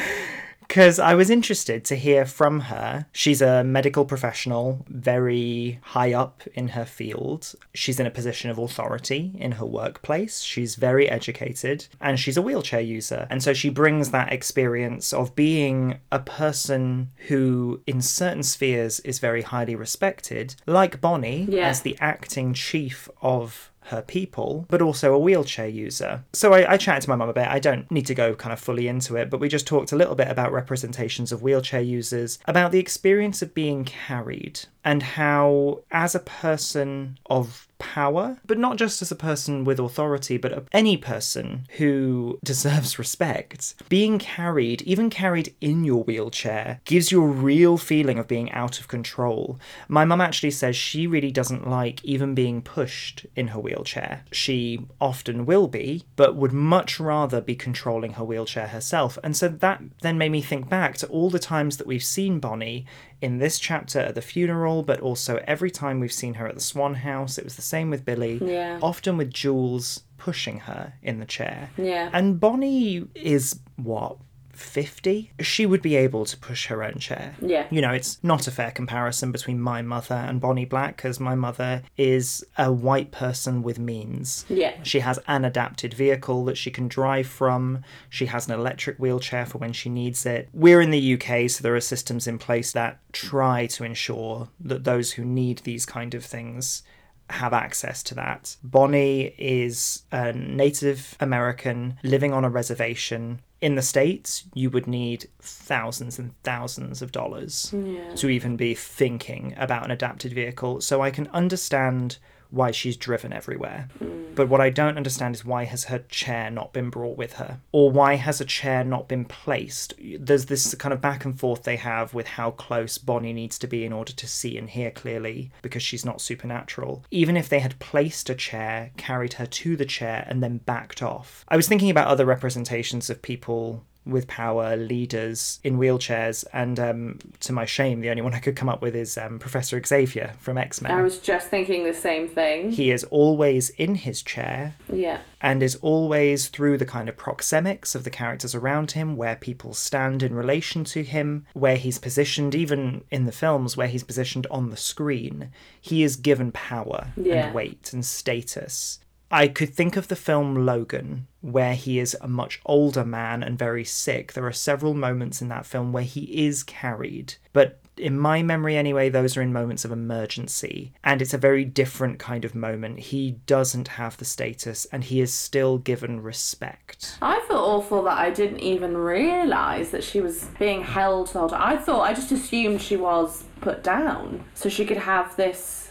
Because 0.69 0.99
I 0.99 1.15
was 1.15 1.31
interested 1.31 1.85
to 1.87 1.95
hear 1.95 2.27
from 2.27 2.59
her. 2.61 3.07
She's 3.13 3.41
a 3.41 3.63
medical 3.63 4.05
professional, 4.05 4.85
very 4.89 5.79
high 5.81 6.13
up 6.13 6.43
in 6.55 6.69
her 6.69 6.85
field. 6.85 7.55
She's 7.73 8.01
in 8.01 8.07
a 8.07 8.11
position 8.11 8.51
of 8.51 8.59
authority 8.59 9.31
in 9.39 9.53
her 9.53 9.65
workplace. 9.65 10.41
She's 10.43 10.75
very 10.75 11.09
educated 11.09 11.87
and 12.01 12.19
she's 12.19 12.37
a 12.37 12.43
wheelchair 12.43 12.81
user. 12.81 13.29
And 13.31 13.45
so 13.45 13.55
she 13.55 13.69
brings 13.71 14.11
that 14.11 14.33
experience 14.33 15.13
of 15.13 15.37
being 15.37 15.99
a 16.11 16.19
person 16.19 17.11
who, 17.29 17.81
in 17.87 18.03
certain 18.03 18.43
spheres, 18.43 18.99
is 19.01 19.21
very 19.21 19.43
highly 19.43 19.77
respected, 19.77 20.57
like 20.67 21.01
Bonnie 21.01 21.47
Yeah. 21.49 21.69
as 21.69 21.83
the 21.83 21.97
acting 22.01 22.55
chief 22.55 23.09
of 23.23 23.71
her 23.87 24.03
people, 24.03 24.67
but 24.69 24.83
also 24.83 25.15
a 25.15 25.19
wheelchair 25.19 25.69
user. 25.69 26.25
So 26.33 26.53
I, 26.53 26.73
I 26.73 26.77
chatted 26.77 27.03
to 27.03 27.11
my 27.11 27.17
mum 27.17 27.29
a 27.29 27.33
bit. 27.33 27.49
I 27.49 27.59
don't 27.59 27.91
need 27.91 28.07
to 28.07 28.15
go 28.15 28.35
kind 28.35 28.53
of 28.53 28.59
fully 28.59 28.89
into 28.89 29.17
it, 29.17 29.31
but 29.31 29.41
we 29.41 29.49
just 29.49 29.67
talked 29.67 29.93
a 29.93 29.97
little 29.97 30.15
bit 30.15 30.29
about 30.29 30.53
representations 30.53 31.33
of 31.33 31.43
wheelchair 31.43 31.81
users, 31.81 32.39
about 32.47 32.73
the 32.73 32.79
experience 32.79 33.43
of 33.43 33.55
being 33.55 33.85
carried, 33.85 34.61
and 34.85 35.03
how, 35.03 35.83
as 35.91 36.15
a 36.15 36.21
person 36.21 37.19
of 37.27 37.66
power, 37.79 38.39
but 38.47 38.59
not 38.59 38.77
just 38.77 39.03
as 39.03 39.11
a 39.11 39.17
person 39.17 39.65
with 39.65 39.79
authority, 39.79 40.37
but 40.37 40.67
any 40.73 40.97
person 40.97 41.67
who 41.77 42.39
deserves 42.45 42.99
respect, 42.99 43.75
being 43.89 44.19
carried, 44.19 44.83
even 44.83 45.11
carried 45.11 45.55
in 45.61 45.85
your 45.85 46.03
wheelchair, 46.05 46.81
gives 46.85 47.13
you 47.13 47.23
a 47.23 47.27
real 47.27 47.77
feeling 47.77 48.19
of 48.19 48.29
being 48.29 48.51
out 48.53 48.81
of 48.81 48.89
control. 48.89 49.59
My 49.89 50.05
mum 50.05 50.21
actually 50.21 50.51
says 50.51 50.77
she 50.77 51.07
really 51.07 51.31
doesn't 51.31 51.69
like 51.69 52.05
even 52.05 52.35
being 52.35 52.63
pushed 52.63 53.27
in 53.35 53.49
her 53.49 53.61
wheelchair. 53.61 54.25
She 54.33 54.87
often 55.01 55.47
will 55.47 55.69
be, 55.69 56.05
but 56.17 56.37
would 56.37 56.53
much 56.53 56.99
rather 56.99 57.41
be 57.41 57.55
controlling 57.55 58.15
her 58.15 58.25
wheelchair 58.25 58.69
herself. 58.69 59.19
And 59.23 59.37
so 59.37 59.49
that 59.49 59.83
then 60.03 60.19
made 60.19 60.33
me 60.33 60.43
think 60.43 60.69
back 60.69 60.97
to 60.99 61.07
all 61.09 61.31
the 61.31 61.39
times 61.39 61.77
that 61.77 61.87
we've 61.87 62.03
seen 62.03 62.41
Bonnie 62.41 62.87
in 63.21 63.39
this 63.39 63.59
chapter 63.59 64.01
at 64.01 64.15
the 64.15 64.23
funeral, 64.23 64.83
but 64.83 65.01
also 65.01 65.43
every 65.47 65.71
time 65.71 66.01
we've 66.01 66.13
seen 66.13 66.35
her 66.35 66.47
at 66.47 66.55
the 66.55 66.61
Swan 66.61 66.95
House. 66.95 67.39
It 67.39 67.45
was 67.45 67.57
the 67.57 67.63
same 67.63 67.91
with 67.91 68.05
Billy. 68.05 68.39
Yeah. 68.43 68.79
Often 68.83 69.17
with 69.17 69.33
Jules 69.33 70.03
pushing 70.19 70.61
her 70.61 70.95
in 71.03 71.19
the 71.19 71.27
chair. 71.27 71.71
Yeah. 71.77 72.11
And 72.13 72.39
Bonnie 72.41 73.07
is 73.15 73.61
what? 73.77 74.19
50 74.59 75.33
she 75.41 75.67
would 75.67 75.83
be 75.83 75.97
able 75.97 76.25
to 76.25 76.37
push 76.37 76.67
her 76.67 76.83
own 76.83 76.95
chair 76.99 77.35
Yeah. 77.41 77.67
you 77.71 77.81
know 77.81 77.93
it's 77.93 78.19
not 78.23 78.47
a 78.47 78.51
fair 78.51 78.71
comparison 78.71 79.33
between 79.33 79.61
my 79.61 79.83
mother 79.83 80.15
and 80.15 80.41
bonnie 80.41 80.65
black 80.65 80.97
because 80.97 81.21
my 81.21 81.35
mother 81.35 81.83
is 81.97 82.45
a 82.59 82.73
white 82.73 83.11
person 83.11 83.63
with 83.63 83.79
means 83.79 84.45
Yeah. 84.49 84.75
she 84.83 85.01
has 85.01 85.19
an 85.29 85.45
adapted 85.45 85.95
vehicle 85.95 86.45
that 86.47 86.57
she 86.57 86.71
can 86.71 86.89
drive 86.89 87.27
from. 87.27 87.83
She 88.09 88.27
has 88.27 88.47
an 88.49 88.55
electric 88.55 88.99
wheelchair 88.99 89.47
for 89.47 89.59
when 89.59 89.73
she 89.73 89.89
needs 89.89 90.25
it. 90.27 90.49
We're 90.53 90.81
in 90.81 90.91
the 90.91 91.15
UK, 91.15 91.49
so 91.51 91.63
there 91.63 91.75
are 91.75 91.81
systems 91.81 92.27
in 92.27 92.39
place 92.39 92.73
that 92.73 92.99
try 93.13 93.67
to 93.67 93.85
ensure 93.85 94.49
that 94.61 94.85
those 94.85 95.13
who 95.13 95.25
need 95.25 95.59
these 95.59 95.87
kind 95.87 96.15
of 96.15 96.25
things 96.25 96.83
have 97.31 97.53
access 97.53 98.03
to 98.05 98.15
that. 98.15 98.57
Bonnie 98.63 99.35
is 99.39 100.03
a 100.13 100.33
Native 100.33 101.17
American 101.21 101.99
living 102.03 102.33
on 102.33 102.45
a 102.45 102.51
reservation. 102.51 103.41
In 103.61 103.75
the 103.75 103.83
States, 103.83 104.45
you 104.55 104.71
would 104.71 104.87
need 104.87 105.29
thousands 105.41 106.19
and 106.19 106.41
thousands 106.43 107.03
of 107.03 107.11
dollars 107.11 107.73
to 108.17 108.29
even 108.29 108.57
be 108.57 108.75
thinking 108.75 109.55
about 109.57 109.85
an 109.85 109.91
adapted 109.91 110.33
vehicle. 110.33 110.81
So 110.81 111.01
I 111.01 111.11
can 111.11 111.27
understand 111.29 112.19
why 112.57 112.71
she's 112.71 112.97
driven 112.97 113.33
everywhere. 113.33 113.89
Mm. 114.03 114.35
But 114.35 114.49
what 114.49 114.61
I 114.61 114.71
don't 114.71 114.97
understand 114.97 115.35
is 115.35 115.45
why 115.45 115.65
has 115.65 115.85
her 115.85 116.01
chair 116.11 116.51
not 116.51 116.73
been 116.73 116.91
brought 116.91 117.17
with 117.17 117.35
her? 117.35 117.61
Or 117.73 117.91
why 117.91 118.17
has 118.17 118.41
a 118.41 118.45
chair 118.45 118.85
not 118.85 119.09
been 119.09 119.25
placed? 119.25 119.95
There's 120.19 120.47
this 120.47 120.75
kind 120.75 120.93
of 120.93 121.01
back 121.01 121.25
and 121.25 121.39
forth 121.39 121.63
they 121.63 121.77
have 121.77 122.13
with 122.13 122.27
how 122.27 122.51
close 122.51 122.99
Bonnie 122.99 123.33
needs 123.33 123.59
to 123.61 123.67
be 123.67 123.85
in 123.85 123.93
order 123.93 124.13
to 124.13 124.27
see 124.27 124.59
and 124.59 124.69
hear 124.69 124.91
clearly 124.91 125.51
because 125.63 125.83
she's 125.83 126.05
not 126.05 126.21
supernatural. 126.21 127.05
Even 127.11 127.37
if 127.37 127.49
they 127.49 127.61
had 127.61 127.79
placed 127.79 128.29
a 128.29 128.35
chair, 128.35 128.91
carried 128.97 129.35
her 129.35 129.47
to 129.47 129.77
the 129.77 129.87
chair, 129.87 130.27
and 130.29 130.43
then 130.43 130.59
backed 130.59 131.03
off. 131.03 131.45
I 131.49 131.57
was 131.57 131.69
thinking 131.69 131.91
about 131.91 132.09
other 132.09 132.27
representations 132.27 133.09
of 133.09 133.23
people 133.23 133.85
with 134.07 134.27
power, 134.29 134.77
leaders 134.77 135.59
in 135.65 135.79
wheelchairs, 135.79 136.45
and 136.53 136.79
um, 136.79 137.19
to 137.41 137.53
my 137.53 137.65
shame, 137.65 138.01
the 138.01 138.11
only 138.11 138.23
one 138.23 138.35
I 138.35 138.39
could 138.39 138.57
come 138.57 138.69
up 138.69 138.81
with 138.81 138.95
is 138.95 139.19
um, 139.19 139.39
Professor 139.39 139.83
Xavier 139.85 140.35
from 140.39 140.57
X 140.59 140.81
Men. 140.81 140.93
I 140.93 141.03
was 141.03 141.19
just 141.19 141.49
thinking 141.49 141.85
the 141.85 141.93
same 141.95 142.29
thing. 142.29 142.71
He 142.71 142.91
is 142.91 143.05
always 143.05 143.71
in 143.71 143.97
his 143.97 144.23
chair 144.23 144.75
Yeah. 144.93 145.21
and 145.41 145.63
is 145.63 145.75
always 145.77 146.49
through 146.49 146.79
the 146.79 146.87
kind 146.87 147.09
of 147.09 147.17
proxemics 147.17 147.95
of 147.95 148.05
the 148.05 148.11
characters 148.11 148.55
around 148.55 148.93
him, 148.93 149.17
where 149.17 149.37
people 149.37 149.75
stand 149.75 150.23
in 150.23 150.35
relation 150.35 150.85
to 150.85 151.03
him, 151.03 151.47
where 151.53 151.77
he's 151.77 151.99
positioned, 151.99 152.55
even 152.55 153.03
in 153.11 153.25
the 153.27 153.33
films, 153.33 153.77
where 153.77 153.89
he's 153.89 154.05
positioned 154.05 154.47
on 154.51 154.71
the 154.71 154.77
screen. 154.77 155.51
He 155.81 156.03
is 156.03 156.17
given 156.17 156.53
power 156.53 157.09
Yeah. 157.17 157.47
and 157.47 157.55
weight 157.55 157.93
and 157.93 158.05
status. 158.05 159.01
I 159.31 159.49
could 159.49 159.75
think 159.75 159.97
of 159.97 160.09
the 160.09 160.17
film 160.17 160.67
Logan, 160.67 161.27
where 161.41 161.75
he 161.75 161.99
is 161.99 162.17
a 162.21 162.29
much 162.29 162.61
older 162.65 163.05
man 163.05 163.43
and 163.43 163.59
very 163.59 163.85
sick. 163.85 164.33
There 164.33 164.47
are 164.47 164.53
several 164.53 164.95
moments 164.95 165.43
in 165.43 165.49
that 165.49 165.67
film 165.67 165.93
where 165.93 166.05
he 166.05 166.47
is 166.47 166.63
carried, 166.63 167.35
but 167.53 167.81
in 167.97 168.19
my 168.19 168.43
memory 168.43 168.77
anyway, 168.77 169.09
those 169.09 169.37
are 169.37 169.43
in 169.43 169.53
moments 169.53 169.85
of 169.85 169.91
emergency. 169.91 170.93
And 171.03 171.23
it's 171.23 171.35
a 171.35 171.39
very 171.39 171.65
different 171.65 172.19
kind 172.19 172.45
of 172.45 172.55
moment. 172.55 172.99
He 172.99 173.33
doesn't 173.47 173.89
have 173.89 174.17
the 174.17 174.25
status 174.25 174.87
and 174.93 175.05
he 175.05 175.21
is 175.21 175.33
still 175.33 175.79
given 175.79 176.23
respect. 176.23 177.17
I 177.23 177.41
feel 177.49 177.57
awful 177.57 178.03
that 178.03 178.19
I 178.19 178.31
didn't 178.31 178.61
even 178.61 178.97
realise 178.97 179.91
that 179.91 180.05
she 180.05 180.21
was 180.21 180.47
being 180.59 180.83
held. 180.83 181.35
I 181.35 181.77
thought, 181.79 182.03
I 182.03 182.13
just 182.13 182.33
assumed 182.33 182.81
she 182.81 182.97
was 182.97 183.45
put 183.61 183.83
down 183.83 184.45
so 184.55 184.69
she 184.69 184.85
could 184.85 184.99
have 184.99 185.35
this 185.37 185.86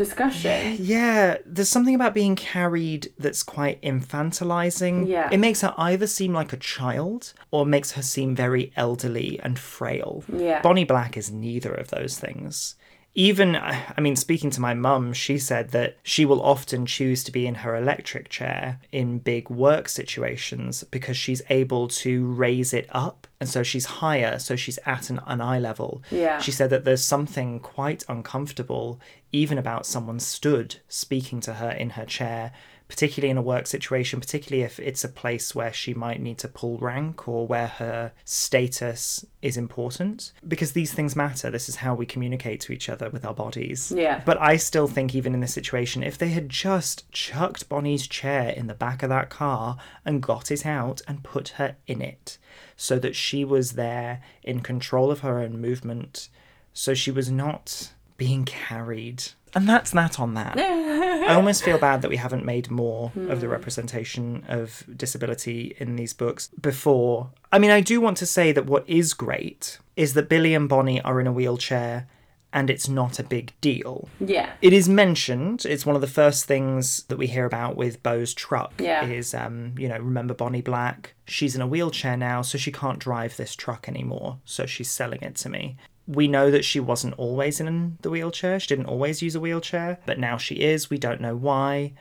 discussion. 0.00 0.76
Yeah, 0.80 1.36
there's 1.44 1.68
something 1.68 1.94
about 1.94 2.14
being 2.14 2.34
carried 2.34 3.12
that's 3.18 3.42
quite 3.42 3.80
infantilizing. 3.82 5.06
Yeah. 5.06 5.28
It 5.30 5.36
makes 5.36 5.60
her 5.60 5.74
either 5.76 6.06
seem 6.06 6.32
like 6.32 6.54
a 6.54 6.56
child 6.56 7.34
or 7.50 7.66
makes 7.66 7.92
her 7.92 8.02
seem 8.02 8.34
very 8.34 8.72
elderly 8.76 9.38
and 9.42 9.58
frail. 9.58 10.24
Yeah. 10.34 10.62
Bonnie 10.62 10.84
Black 10.84 11.18
is 11.18 11.30
neither 11.30 11.72
of 11.74 11.88
those 11.88 12.18
things. 12.18 12.76
Even, 13.14 13.56
uh, 13.56 13.92
I 13.96 14.00
mean, 14.00 14.14
speaking 14.14 14.50
to 14.50 14.60
my 14.60 14.72
mum, 14.72 15.12
she 15.12 15.36
said 15.36 15.70
that 15.70 15.96
she 16.02 16.24
will 16.24 16.40
often 16.42 16.86
choose 16.86 17.24
to 17.24 17.32
be 17.32 17.46
in 17.46 17.56
her 17.56 17.74
electric 17.74 18.28
chair 18.28 18.80
in 18.92 19.18
big 19.18 19.50
work 19.50 19.88
situations 19.88 20.84
because 20.84 21.16
she's 21.16 21.42
able 21.50 21.88
to 21.88 22.26
raise 22.26 22.72
it 22.72 22.88
up. 22.90 23.26
And 23.40 23.48
so 23.48 23.62
she's 23.62 23.86
higher, 23.86 24.38
so 24.38 24.54
she's 24.54 24.78
at 24.86 25.10
an, 25.10 25.20
an 25.26 25.40
eye 25.40 25.58
level. 25.58 26.02
Yeah. 26.10 26.40
She 26.40 26.52
said 26.52 26.70
that 26.70 26.84
there's 26.84 27.02
something 27.02 27.58
quite 27.58 28.04
uncomfortable, 28.08 29.00
even 29.32 29.58
about 29.58 29.86
someone 29.86 30.20
stood 30.20 30.76
speaking 30.88 31.40
to 31.40 31.54
her 31.54 31.70
in 31.70 31.90
her 31.90 32.04
chair, 32.04 32.52
particularly 32.90 33.30
in 33.30 33.38
a 33.38 33.42
work 33.42 33.68
situation, 33.68 34.18
particularly 34.18 34.64
if 34.64 34.80
it's 34.80 35.04
a 35.04 35.08
place 35.08 35.54
where 35.54 35.72
she 35.72 35.94
might 35.94 36.20
need 36.20 36.38
to 36.38 36.48
pull 36.48 36.76
rank 36.78 37.28
or 37.28 37.46
where 37.46 37.68
her 37.68 38.10
status 38.24 39.24
is 39.40 39.56
important. 39.56 40.32
Because 40.46 40.72
these 40.72 40.92
things 40.92 41.14
matter. 41.14 41.50
This 41.50 41.68
is 41.68 41.76
how 41.76 41.94
we 41.94 42.04
communicate 42.04 42.60
to 42.62 42.72
each 42.72 42.88
other 42.88 43.08
with 43.08 43.24
our 43.24 43.32
bodies. 43.32 43.92
Yeah. 43.96 44.22
But 44.26 44.40
I 44.40 44.56
still 44.56 44.88
think, 44.88 45.14
even 45.14 45.34
in 45.34 45.40
this 45.40 45.54
situation, 45.54 46.02
if 46.02 46.18
they 46.18 46.30
had 46.30 46.48
just 46.48 47.10
chucked 47.12 47.68
Bonnie's 47.68 48.08
chair 48.08 48.50
in 48.50 48.66
the 48.66 48.74
back 48.74 49.04
of 49.04 49.08
that 49.08 49.30
car 49.30 49.76
and 50.04 50.20
got 50.20 50.50
it 50.50 50.66
out 50.66 51.00
and 51.06 51.22
put 51.22 51.50
her 51.50 51.76
in 51.86 52.02
it 52.02 52.38
so 52.76 52.98
that 52.98 53.14
she 53.14 53.44
was 53.44 53.72
there 53.72 54.20
in 54.42 54.60
control 54.60 55.12
of 55.12 55.20
her 55.20 55.38
own 55.38 55.60
movement, 55.60 56.28
so 56.72 56.92
she 56.92 57.12
was 57.12 57.30
not 57.30 57.92
being 58.16 58.44
carried. 58.44 59.22
And 59.54 59.68
that's 59.68 59.90
that 59.92 60.20
on 60.20 60.34
that. 60.34 60.58
I 61.30 61.34
almost 61.34 61.62
feel 61.62 61.78
bad 61.78 62.02
that 62.02 62.08
we 62.08 62.16
haven't 62.16 62.44
made 62.44 62.70
more 62.70 63.12
of 63.28 63.40
the 63.40 63.48
representation 63.48 64.44
of 64.48 64.84
disability 64.96 65.76
in 65.78 65.96
these 65.96 66.12
books 66.12 66.48
before. 66.60 67.30
I 67.52 67.58
mean, 67.58 67.70
I 67.70 67.80
do 67.80 68.00
want 68.00 68.16
to 68.18 68.26
say 68.26 68.52
that 68.52 68.66
what 68.66 68.88
is 68.88 69.14
great 69.14 69.78
is 69.96 70.14
that 70.14 70.28
Billy 70.28 70.54
and 70.54 70.68
Bonnie 70.68 71.00
are 71.02 71.20
in 71.20 71.26
a 71.26 71.32
wheelchair 71.32 72.08
and 72.52 72.68
it's 72.68 72.88
not 72.88 73.18
a 73.18 73.22
big 73.22 73.52
deal. 73.60 74.08
Yeah. 74.18 74.50
It 74.60 74.72
is 74.72 74.88
mentioned. 74.88 75.64
It's 75.64 75.86
one 75.86 75.94
of 75.94 76.00
the 76.00 76.08
first 76.08 76.46
things 76.46 77.04
that 77.04 77.16
we 77.16 77.28
hear 77.28 77.44
about 77.44 77.76
with 77.76 78.02
Bo's 78.02 78.34
truck. 78.34 78.72
Yeah. 78.80 79.04
Is 79.06 79.34
um, 79.34 79.74
you 79.78 79.88
know, 79.88 79.98
remember 79.98 80.34
Bonnie 80.34 80.62
Black? 80.62 81.14
She's 81.26 81.54
in 81.54 81.62
a 81.62 81.66
wheelchair 81.66 82.16
now, 82.16 82.42
so 82.42 82.58
she 82.58 82.72
can't 82.72 82.98
drive 82.98 83.36
this 83.36 83.54
truck 83.54 83.88
anymore. 83.88 84.38
So 84.44 84.66
she's 84.66 84.90
selling 84.90 85.22
it 85.22 85.36
to 85.36 85.48
me. 85.48 85.76
We 86.10 86.26
know 86.26 86.50
that 86.50 86.64
she 86.64 86.80
wasn't 86.80 87.14
always 87.14 87.60
in 87.60 87.98
the 88.02 88.10
wheelchair. 88.10 88.58
She 88.58 88.66
didn't 88.66 88.86
always 88.86 89.22
use 89.22 89.36
a 89.36 89.40
wheelchair, 89.40 90.00
but 90.06 90.18
now 90.18 90.36
she 90.38 90.56
is. 90.56 90.90
We 90.90 90.98
don't 90.98 91.20
know 91.20 91.36
why. 91.36 91.92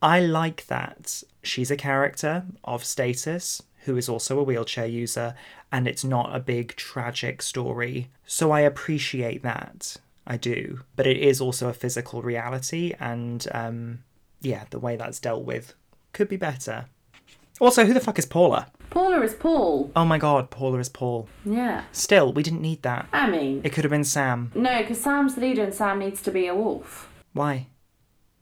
I 0.00 0.20
like 0.20 0.66
that. 0.66 1.24
She's 1.42 1.70
a 1.72 1.76
character 1.76 2.44
of 2.62 2.84
status 2.84 3.60
who 3.80 3.96
is 3.96 4.08
also 4.08 4.38
a 4.38 4.44
wheelchair 4.44 4.86
user, 4.86 5.34
and 5.72 5.88
it's 5.88 6.04
not 6.04 6.36
a 6.36 6.40
big 6.40 6.76
tragic 6.76 7.42
story. 7.42 8.10
So 8.24 8.52
I 8.52 8.60
appreciate 8.60 9.42
that. 9.42 9.96
I 10.24 10.36
do. 10.36 10.82
But 10.94 11.08
it 11.08 11.16
is 11.16 11.40
also 11.40 11.68
a 11.68 11.74
physical 11.74 12.22
reality, 12.22 12.94
and 13.00 13.44
um, 13.52 14.04
yeah, 14.40 14.66
the 14.70 14.78
way 14.78 14.94
that's 14.94 15.18
dealt 15.18 15.44
with 15.44 15.74
could 16.12 16.28
be 16.28 16.36
better. 16.36 16.86
Also, 17.60 17.84
who 17.84 17.92
the 17.92 18.00
fuck 18.00 18.18
is 18.18 18.26
Paula? 18.26 18.68
Paula 18.90 19.20
is 19.22 19.34
Paul. 19.34 19.90
Oh 19.96 20.04
my 20.04 20.18
god, 20.18 20.50
Paula 20.50 20.78
is 20.78 20.88
Paul. 20.88 21.28
Yeah. 21.44 21.84
Still, 21.92 22.32
we 22.32 22.42
didn't 22.42 22.62
need 22.62 22.82
that. 22.82 23.08
I 23.12 23.28
mean, 23.28 23.60
It 23.64 23.70
could 23.72 23.84
have 23.84 23.90
been 23.90 24.04
Sam. 24.04 24.50
no, 24.54 24.78
because 24.80 25.00
Sam's 25.00 25.34
the 25.34 25.40
leader 25.40 25.64
and 25.64 25.74
Sam 25.74 25.98
needs 25.98 26.22
to 26.22 26.30
be 26.30 26.46
a 26.46 26.54
wolf. 26.54 27.10
Why? 27.32 27.66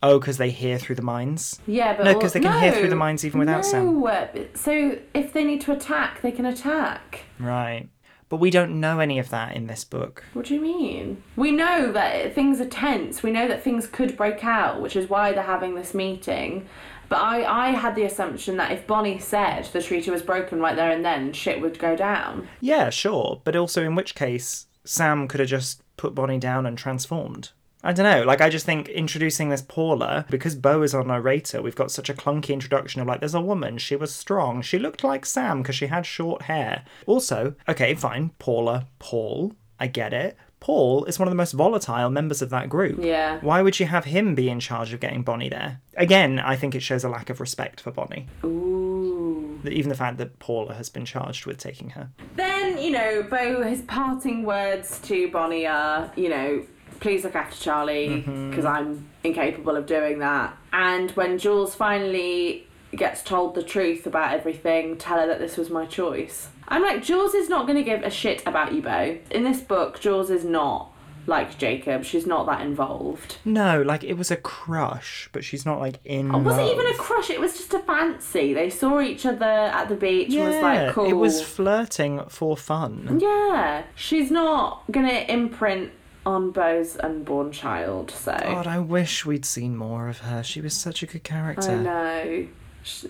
Oh, 0.02 0.18
because 0.20 0.36
they 0.38 0.50
hear 0.50 0.78
through 0.78 0.96
the 0.96 1.02
minds? 1.02 1.60
Yeah, 1.66 1.96
but 1.96 2.04
No, 2.04 2.18
'cause 2.18 2.32
they 2.34 2.40
can 2.40 2.60
hear 2.62 2.72
through 2.72 2.90
the 2.90 2.96
minds 2.96 3.24
even 3.24 3.40
without 3.40 3.64
no. 3.72 4.08
Sam. 4.32 4.46
So 4.54 4.98
if 5.14 5.32
they 5.32 5.42
need 5.42 5.62
to 5.62 5.72
attack, 5.72 6.20
they 6.22 6.30
can 6.30 6.44
attack. 6.46 7.22
Right. 7.40 7.88
But 8.28 8.36
we 8.38 8.50
don't 8.50 8.80
know 8.80 8.98
any 8.98 9.18
of 9.20 9.30
that 9.30 9.54
in 9.54 9.68
this 9.68 9.84
book. 9.84 10.24
What 10.32 10.46
do 10.46 10.54
you 10.54 10.60
mean? 10.60 11.22
We 11.36 11.52
know 11.52 11.92
that 11.92 12.34
things 12.34 12.60
are 12.60 12.66
tense. 12.68 13.22
We 13.22 13.30
know 13.30 13.46
that 13.48 13.62
things 13.62 13.86
could 13.86 14.16
break 14.16 14.44
out, 14.44 14.82
which 14.82 14.96
is 14.96 15.08
why 15.08 15.32
they're 15.32 15.44
having 15.44 15.76
this 15.76 15.94
meeting. 15.94 16.66
But 17.08 17.20
I, 17.20 17.68
I 17.68 17.70
had 17.70 17.94
the 17.94 18.04
assumption 18.04 18.56
that 18.56 18.72
if 18.72 18.86
Bonnie 18.86 19.18
said 19.18 19.66
the 19.72 19.82
treaty 19.82 20.10
was 20.10 20.22
broken 20.22 20.60
right 20.60 20.76
there 20.76 20.90
and 20.90 21.04
then, 21.04 21.32
shit 21.32 21.60
would 21.60 21.78
go 21.78 21.96
down. 21.96 22.48
Yeah, 22.60 22.90
sure. 22.90 23.40
But 23.44 23.56
also, 23.56 23.84
in 23.84 23.94
which 23.94 24.14
case, 24.14 24.66
Sam 24.84 25.28
could 25.28 25.40
have 25.40 25.48
just 25.48 25.82
put 25.96 26.14
Bonnie 26.14 26.38
down 26.38 26.66
and 26.66 26.76
transformed. 26.76 27.50
I 27.82 27.92
don't 27.92 28.04
know. 28.04 28.24
Like, 28.24 28.40
I 28.40 28.48
just 28.48 28.66
think 28.66 28.88
introducing 28.88 29.48
this 29.48 29.62
Paula, 29.62 30.26
because 30.28 30.56
Bo 30.56 30.82
is 30.82 30.94
our 30.94 31.04
narrator, 31.04 31.62
we've 31.62 31.76
got 31.76 31.92
such 31.92 32.10
a 32.10 32.14
clunky 32.14 32.50
introduction 32.50 33.00
of 33.00 33.06
like, 33.06 33.20
there's 33.20 33.34
a 33.34 33.40
woman, 33.40 33.78
she 33.78 33.94
was 33.94 34.12
strong, 34.12 34.60
she 34.60 34.78
looked 34.78 35.04
like 35.04 35.24
Sam 35.24 35.62
because 35.62 35.76
she 35.76 35.86
had 35.86 36.04
short 36.04 36.42
hair. 36.42 36.84
Also, 37.06 37.54
okay, 37.68 37.94
fine, 37.94 38.30
Paula, 38.40 38.88
Paul, 38.98 39.54
I 39.78 39.86
get 39.86 40.12
it. 40.12 40.36
Paul 40.60 41.04
is 41.04 41.18
one 41.18 41.28
of 41.28 41.32
the 41.32 41.36
most 41.36 41.52
volatile 41.52 42.10
members 42.10 42.42
of 42.42 42.50
that 42.50 42.68
group. 42.68 42.98
Yeah. 43.02 43.38
Why 43.40 43.62
would 43.62 43.78
you 43.78 43.86
have 43.86 44.06
him 44.06 44.34
be 44.34 44.48
in 44.48 44.60
charge 44.60 44.92
of 44.92 45.00
getting 45.00 45.22
Bonnie 45.22 45.48
there? 45.48 45.80
Again, 45.96 46.38
I 46.38 46.56
think 46.56 46.74
it 46.74 46.80
shows 46.80 47.04
a 47.04 47.08
lack 47.08 47.30
of 47.30 47.40
respect 47.40 47.80
for 47.80 47.90
Bonnie. 47.90 48.26
Ooh. 48.44 49.60
Even 49.64 49.88
the 49.88 49.94
fact 49.94 50.18
that 50.18 50.38
Paula 50.38 50.74
has 50.74 50.88
been 50.88 51.04
charged 51.04 51.46
with 51.46 51.58
taking 51.58 51.90
her. 51.90 52.10
Then, 52.36 52.78
you 52.78 52.90
know, 52.90 53.22
Bo, 53.22 53.62
his 53.62 53.82
parting 53.82 54.44
words 54.44 54.98
to 55.00 55.30
Bonnie 55.30 55.66
are, 55.66 56.10
you 56.16 56.28
know, 56.28 56.64
please 57.00 57.24
look 57.24 57.34
after 57.34 57.56
Charlie 57.56 58.08
mm-hmm. 58.08 58.50
because 58.50 58.64
I'm 58.64 59.08
incapable 59.24 59.76
of 59.76 59.86
doing 59.86 60.18
that. 60.20 60.56
And 60.72 61.10
when 61.12 61.38
Jules 61.38 61.74
finally 61.74 62.66
gets 62.94 63.22
told 63.22 63.54
the 63.54 63.62
truth 63.62 64.06
about 64.06 64.32
everything, 64.32 64.96
tell 64.96 65.18
her 65.18 65.26
that 65.26 65.38
this 65.38 65.56
was 65.56 65.70
my 65.70 65.86
choice. 65.86 66.48
I'm 66.68 66.82
like, 66.82 67.02
Jules 67.02 67.34
is 67.34 67.48
not 67.48 67.66
going 67.66 67.76
to 67.78 67.84
give 67.84 68.02
a 68.02 68.10
shit 68.10 68.42
about 68.46 68.72
you, 68.72 68.82
Bo. 68.82 69.18
In 69.30 69.44
this 69.44 69.60
book, 69.60 70.00
Jules 70.00 70.30
is 70.30 70.44
not 70.44 70.90
like 71.26 71.58
Jacob. 71.58 72.04
She's 72.04 72.26
not 72.26 72.46
that 72.46 72.60
involved. 72.60 73.38
No, 73.44 73.82
like 73.82 74.04
it 74.04 74.14
was 74.14 74.30
a 74.30 74.36
crush, 74.36 75.28
but 75.32 75.44
she's 75.44 75.64
not 75.66 75.78
like 75.80 75.98
in. 76.04 76.32
It 76.34 76.38
wasn't 76.38 76.66
love. 76.68 76.72
even 76.78 76.86
a 76.86 76.94
crush, 76.96 77.30
it 77.30 77.40
was 77.40 77.56
just 77.56 77.74
a 77.74 77.80
fancy. 77.80 78.54
They 78.54 78.70
saw 78.70 79.00
each 79.00 79.26
other 79.26 79.44
at 79.44 79.88
the 79.88 79.96
beach 79.96 80.28
Yeah, 80.30 80.44
and 80.44 80.48
was 80.54 80.62
like, 80.62 80.94
cool. 80.94 81.06
it 81.06 81.14
was 81.14 81.42
flirting 81.42 82.22
for 82.28 82.56
fun. 82.56 83.18
Yeah, 83.20 83.84
she's 83.94 84.30
not 84.30 84.84
gonna 84.90 85.24
imprint 85.28 85.90
on 86.24 86.50
Bo's 86.50 86.96
unborn 86.98 87.52
child, 87.52 88.10
so 88.10 88.36
God, 88.42 88.66
I 88.66 88.78
wish 88.80 89.24
we'd 89.24 89.44
seen 89.44 89.76
more 89.76 90.08
of 90.08 90.18
her. 90.18 90.42
She 90.42 90.60
was 90.60 90.74
such 90.74 91.02
a 91.02 91.06
good 91.06 91.22
character. 91.24 91.70
I 91.70 91.74
know. 91.76 92.46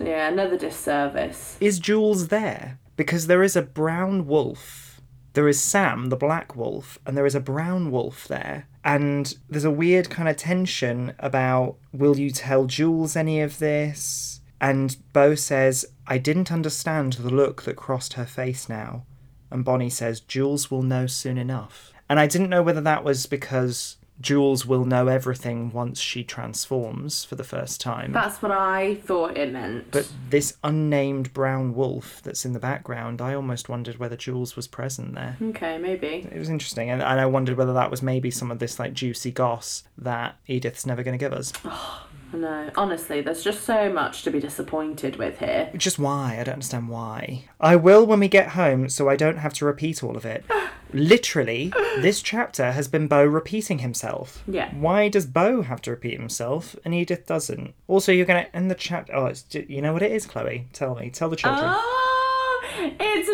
Yeah, 0.03 0.27
another 0.29 0.57
disservice. 0.57 1.55
Is 1.59 1.77
Jules 1.79 2.29
there? 2.29 2.79
Because 2.97 3.27
there 3.27 3.43
is 3.43 3.55
a 3.55 3.61
brown 3.61 4.27
wolf. 4.27 4.99
There 5.33 5.47
is 5.47 5.61
Sam, 5.61 6.07
the 6.07 6.15
black 6.17 6.55
wolf, 6.55 6.97
and 7.05 7.15
there 7.15 7.25
is 7.25 7.35
a 7.35 7.39
brown 7.39 7.91
wolf 7.91 8.27
there. 8.27 8.67
And 8.83 9.33
there's 9.47 9.63
a 9.63 9.71
weird 9.71 10.09
kind 10.09 10.27
of 10.27 10.35
tension 10.35 11.13
about 11.19 11.77
will 11.93 12.17
you 12.17 12.31
tell 12.31 12.65
Jules 12.65 13.15
any 13.15 13.39
of 13.39 13.59
this? 13.59 14.41
And 14.59 14.97
Bo 15.13 15.35
says, 15.35 15.85
I 16.07 16.17
didn't 16.17 16.51
understand 16.51 17.13
the 17.13 17.29
look 17.29 17.63
that 17.63 17.75
crossed 17.75 18.13
her 18.13 18.25
face 18.25 18.67
now. 18.67 19.05
And 19.51 19.63
Bonnie 19.63 19.89
says, 19.89 20.19
Jules 20.19 20.71
will 20.71 20.81
know 20.81 21.05
soon 21.05 21.37
enough. 21.37 21.93
And 22.09 22.19
I 22.19 22.27
didn't 22.27 22.49
know 22.49 22.63
whether 22.63 22.81
that 22.81 23.03
was 23.03 23.25
because 23.27 23.96
Jules 24.19 24.65
will 24.65 24.85
know 24.85 25.07
everything 25.07 25.71
once 25.71 25.99
she 25.99 26.23
transforms 26.23 27.23
for 27.23 27.35
the 27.35 27.43
first 27.43 27.79
time. 27.79 28.11
That's 28.13 28.41
what 28.41 28.51
I 28.51 28.95
thought 28.95 29.37
it 29.37 29.53
meant. 29.53 29.91
But 29.91 30.11
this 30.29 30.57
unnamed 30.63 31.33
brown 31.33 31.75
wolf 31.75 32.21
that's 32.23 32.45
in 32.45 32.53
the 32.53 32.59
background, 32.59 33.21
I 33.21 33.33
almost 33.35 33.69
wondered 33.69 33.97
whether 33.97 34.15
Jules 34.15 34.55
was 34.55 34.67
present 34.67 35.13
there. 35.15 35.37
okay, 35.41 35.77
maybe. 35.77 36.27
It 36.31 36.39
was 36.39 36.49
interesting, 36.49 36.89
and, 36.89 37.01
and 37.01 37.19
I 37.19 37.25
wondered 37.27 37.57
whether 37.57 37.73
that 37.73 37.91
was 37.91 38.01
maybe 38.01 38.31
some 38.31 38.49
of 38.51 38.59
this 38.59 38.79
like 38.79 38.93
juicy 38.93 39.31
goss 39.31 39.83
that 39.97 40.37
Edith's 40.47 40.85
never 40.85 41.03
going 41.03 41.17
to 41.17 41.23
give 41.23 41.33
us. 41.33 41.53
Oh, 41.63 42.05
I 42.33 42.37
know. 42.37 42.71
Honestly, 42.75 43.21
there's 43.21 43.43
just 43.43 43.63
so 43.63 43.91
much 43.91 44.23
to 44.23 44.31
be 44.31 44.39
disappointed 44.39 45.15
with 45.15 45.39
here. 45.39 45.71
Just 45.75 45.97
why? 45.97 46.37
I 46.39 46.43
don't 46.43 46.53
understand 46.53 46.89
why. 46.89 47.45
I 47.59 47.75
will 47.75 48.05
when 48.05 48.19
we 48.19 48.27
get 48.27 48.49
home, 48.49 48.89
so 48.89 49.09
I 49.09 49.15
don't 49.15 49.37
have 49.37 49.53
to 49.55 49.65
repeat 49.65 50.03
all 50.03 50.17
of 50.17 50.25
it. 50.25 50.43
Literally, 50.93 51.73
this 51.97 52.21
chapter 52.21 52.71
has 52.71 52.87
been 52.87 53.07
Bo 53.07 53.25
repeating 53.25 53.79
himself. 53.79 54.43
Yeah. 54.47 54.73
Why 54.73 55.09
does 55.09 55.25
Bo 55.25 55.61
have 55.63 55.81
to 55.83 55.91
repeat 55.91 56.19
himself 56.19 56.75
and 56.85 56.93
Edith 56.93 57.25
doesn't? 57.25 57.73
Also, 57.87 58.11
you're 58.11 58.25
going 58.25 58.43
to 58.45 58.55
end 58.55 58.71
the 58.71 58.75
chapter. 58.75 59.13
Oh, 59.15 59.25
it's, 59.25 59.45
you 59.53 59.81
know 59.81 59.93
what 59.93 60.01
it 60.01 60.11
is, 60.11 60.25
Chloe? 60.25 60.67
Tell 60.73 60.95
me. 60.95 61.09
Tell 61.09 61.29
the 61.29 61.35
children. 61.35 61.65
Oh, 61.65 62.61
it's 62.79 63.29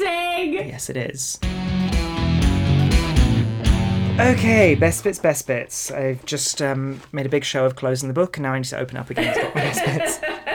lazy 0.00 0.06
writing. 0.06 0.68
Yes, 0.68 0.88
it 0.88 0.96
is. 0.96 1.38
Okay, 4.20 4.74
best 4.74 5.02
bits, 5.02 5.18
best 5.18 5.46
bits. 5.46 5.90
I've 5.90 6.24
just 6.26 6.60
um, 6.60 7.00
made 7.10 7.24
a 7.24 7.30
big 7.30 7.42
show 7.42 7.64
of 7.64 7.74
closing 7.74 8.06
the 8.06 8.12
book, 8.12 8.36
and 8.36 8.42
now 8.42 8.52
I 8.52 8.58
need 8.58 8.66
to 8.66 8.78
open 8.78 8.98
up 8.98 9.08
again 9.08 9.34
to 9.34 9.40
get 9.40 9.54
my 9.54 9.60
best 9.62 9.84
bits. 9.84 10.20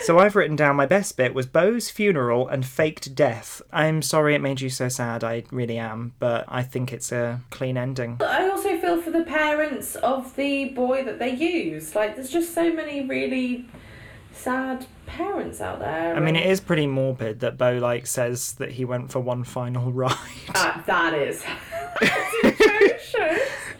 So 0.00 0.18
I've 0.18 0.36
written 0.36 0.56
down 0.56 0.74
my 0.76 0.86
best 0.86 1.18
bit 1.18 1.34
was 1.34 1.44
Bo's 1.44 1.90
funeral 1.90 2.48
and 2.48 2.64
faked 2.64 3.14
death. 3.14 3.60
I'm 3.70 4.00
sorry 4.00 4.34
it 4.34 4.38
made 4.38 4.62
you 4.62 4.70
so 4.70 4.88
sad, 4.88 5.22
I 5.22 5.44
really 5.50 5.76
am, 5.76 6.14
but 6.18 6.46
I 6.48 6.62
think 6.62 6.94
it's 6.94 7.12
a 7.12 7.42
clean 7.50 7.76
ending. 7.76 8.16
I 8.20 8.48
also 8.48 8.78
feel 8.78 9.02
for 9.02 9.10
the 9.10 9.24
parents 9.24 9.96
of 9.96 10.34
the 10.34 10.70
boy 10.70 11.04
that 11.04 11.18
they 11.18 11.34
used. 11.34 11.94
Like, 11.94 12.14
there's 12.14 12.30
just 12.30 12.54
so 12.54 12.72
many 12.72 13.04
really 13.04 13.66
sad 14.32 14.86
parents 15.04 15.60
out 15.60 15.80
there. 15.80 16.16
I 16.16 16.20
mean, 16.20 16.36
it 16.36 16.46
is 16.46 16.60
pretty 16.60 16.86
morbid 16.86 17.40
that 17.40 17.58
Bo 17.58 17.72
like 17.78 18.06
says 18.06 18.52
that 18.54 18.72
he 18.72 18.86
went 18.86 19.12
for 19.12 19.20
one 19.20 19.44
final 19.44 19.92
ride. 19.92 20.16
Ah, 20.54 20.82
that 20.86 21.12
is. 21.12 21.44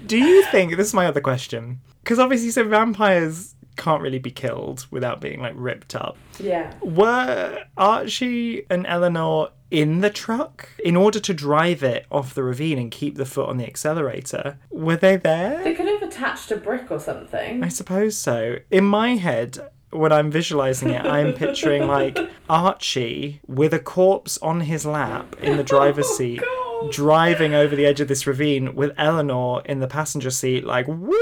Do 0.06 0.16
you 0.16 0.42
think 0.44 0.76
this 0.76 0.88
is 0.88 0.94
my 0.94 1.06
other 1.06 1.20
question? 1.20 1.80
Because 2.02 2.18
obviously, 2.18 2.50
so 2.50 2.64
vampires 2.64 3.54
can't 3.76 4.02
really 4.02 4.18
be 4.18 4.30
killed 4.30 4.86
without 4.90 5.20
being 5.20 5.40
like 5.40 5.54
ripped 5.56 5.94
up. 5.94 6.16
Yeah. 6.38 6.72
Were 6.80 7.64
Archie 7.76 8.64
and 8.68 8.86
Eleanor 8.86 9.50
in 9.70 10.00
the 10.00 10.10
truck 10.10 10.68
in 10.82 10.96
order 10.96 11.20
to 11.20 11.34
drive 11.34 11.82
it 11.82 12.06
off 12.10 12.34
the 12.34 12.42
ravine 12.42 12.78
and 12.78 12.90
keep 12.90 13.16
the 13.16 13.26
foot 13.26 13.48
on 13.48 13.56
the 13.56 13.66
accelerator? 13.66 14.58
Were 14.70 14.96
they 14.96 15.16
there? 15.16 15.62
They 15.62 15.74
could 15.74 15.86
have 15.86 16.02
attached 16.02 16.50
a 16.50 16.56
brick 16.56 16.90
or 16.90 16.98
something. 16.98 17.62
I 17.62 17.68
suppose 17.68 18.16
so. 18.18 18.56
In 18.70 18.84
my 18.84 19.16
head, 19.16 19.58
when 19.90 20.12
I'm 20.12 20.30
visualizing 20.30 20.90
it, 20.90 21.04
I'm 21.04 21.32
picturing 21.32 21.86
like 21.86 22.18
Archie 22.48 23.40
with 23.46 23.72
a 23.72 23.78
corpse 23.78 24.38
on 24.38 24.60
his 24.60 24.84
lap 24.84 25.36
in 25.40 25.56
the 25.56 25.64
driver's 25.64 26.08
oh, 26.10 26.16
seat, 26.16 26.40
God. 26.40 26.67
Driving 26.90 27.54
over 27.54 27.74
the 27.76 27.86
edge 27.86 28.00
of 28.00 28.08
this 28.08 28.26
ravine 28.26 28.74
with 28.74 28.92
Eleanor 28.98 29.62
in 29.64 29.80
the 29.80 29.88
passenger 29.88 30.30
seat, 30.30 30.64
like, 30.64 30.86
woo! 30.88 31.14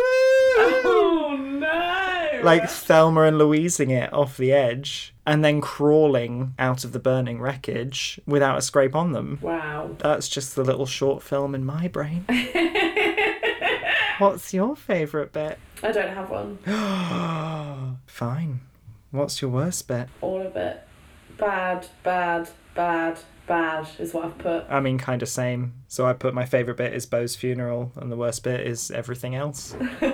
Oh 0.88 1.36
no! 1.38 2.40
like 2.42 2.68
Thelma 2.68 3.22
and 3.22 3.38
Louising 3.38 3.90
it 3.90 4.12
off 4.12 4.36
the 4.36 4.52
edge 4.52 5.14
and 5.26 5.44
then 5.44 5.60
crawling 5.60 6.54
out 6.58 6.84
of 6.84 6.92
the 6.92 6.98
burning 6.98 7.40
wreckage 7.40 8.20
without 8.26 8.56
a 8.58 8.62
scrape 8.62 8.94
on 8.94 9.12
them. 9.12 9.38
wow. 9.42 9.90
That's 9.98 10.28
just 10.28 10.54
the 10.54 10.62
little 10.62 10.86
short 10.86 11.22
film 11.22 11.54
in 11.54 11.64
my 11.64 11.88
brain. 11.88 12.24
What's 14.18 14.54
your 14.54 14.76
favourite 14.76 15.32
bit? 15.32 15.58
I 15.82 15.92
don't 15.92 16.14
have 16.14 16.30
one. 16.30 16.58
Fine. 18.06 18.60
What's 19.10 19.42
your 19.42 19.50
worst 19.50 19.88
bit? 19.88 20.08
All 20.20 20.40
of 20.40 20.56
it. 20.56 20.82
Bad, 21.36 21.88
bad, 22.02 22.48
bad, 22.74 23.18
bad 23.46 23.86
is 23.98 24.12
what 24.12 24.26
I've 24.26 24.38
put. 24.38 24.64
I 24.68 24.80
mean, 24.80 24.98
kind 24.98 25.22
of 25.22 25.28
same. 25.28 25.74
So 25.88 26.06
I 26.06 26.12
put 26.12 26.34
my 26.34 26.44
favourite 26.44 26.76
bit 26.76 26.94
is 26.94 27.06
Bo's 27.06 27.36
funeral, 27.36 27.92
and 27.96 28.10
the 28.10 28.16
worst 28.16 28.42
bit 28.42 28.60
is 28.66 28.90
everything 28.90 29.34
else. 29.34 29.76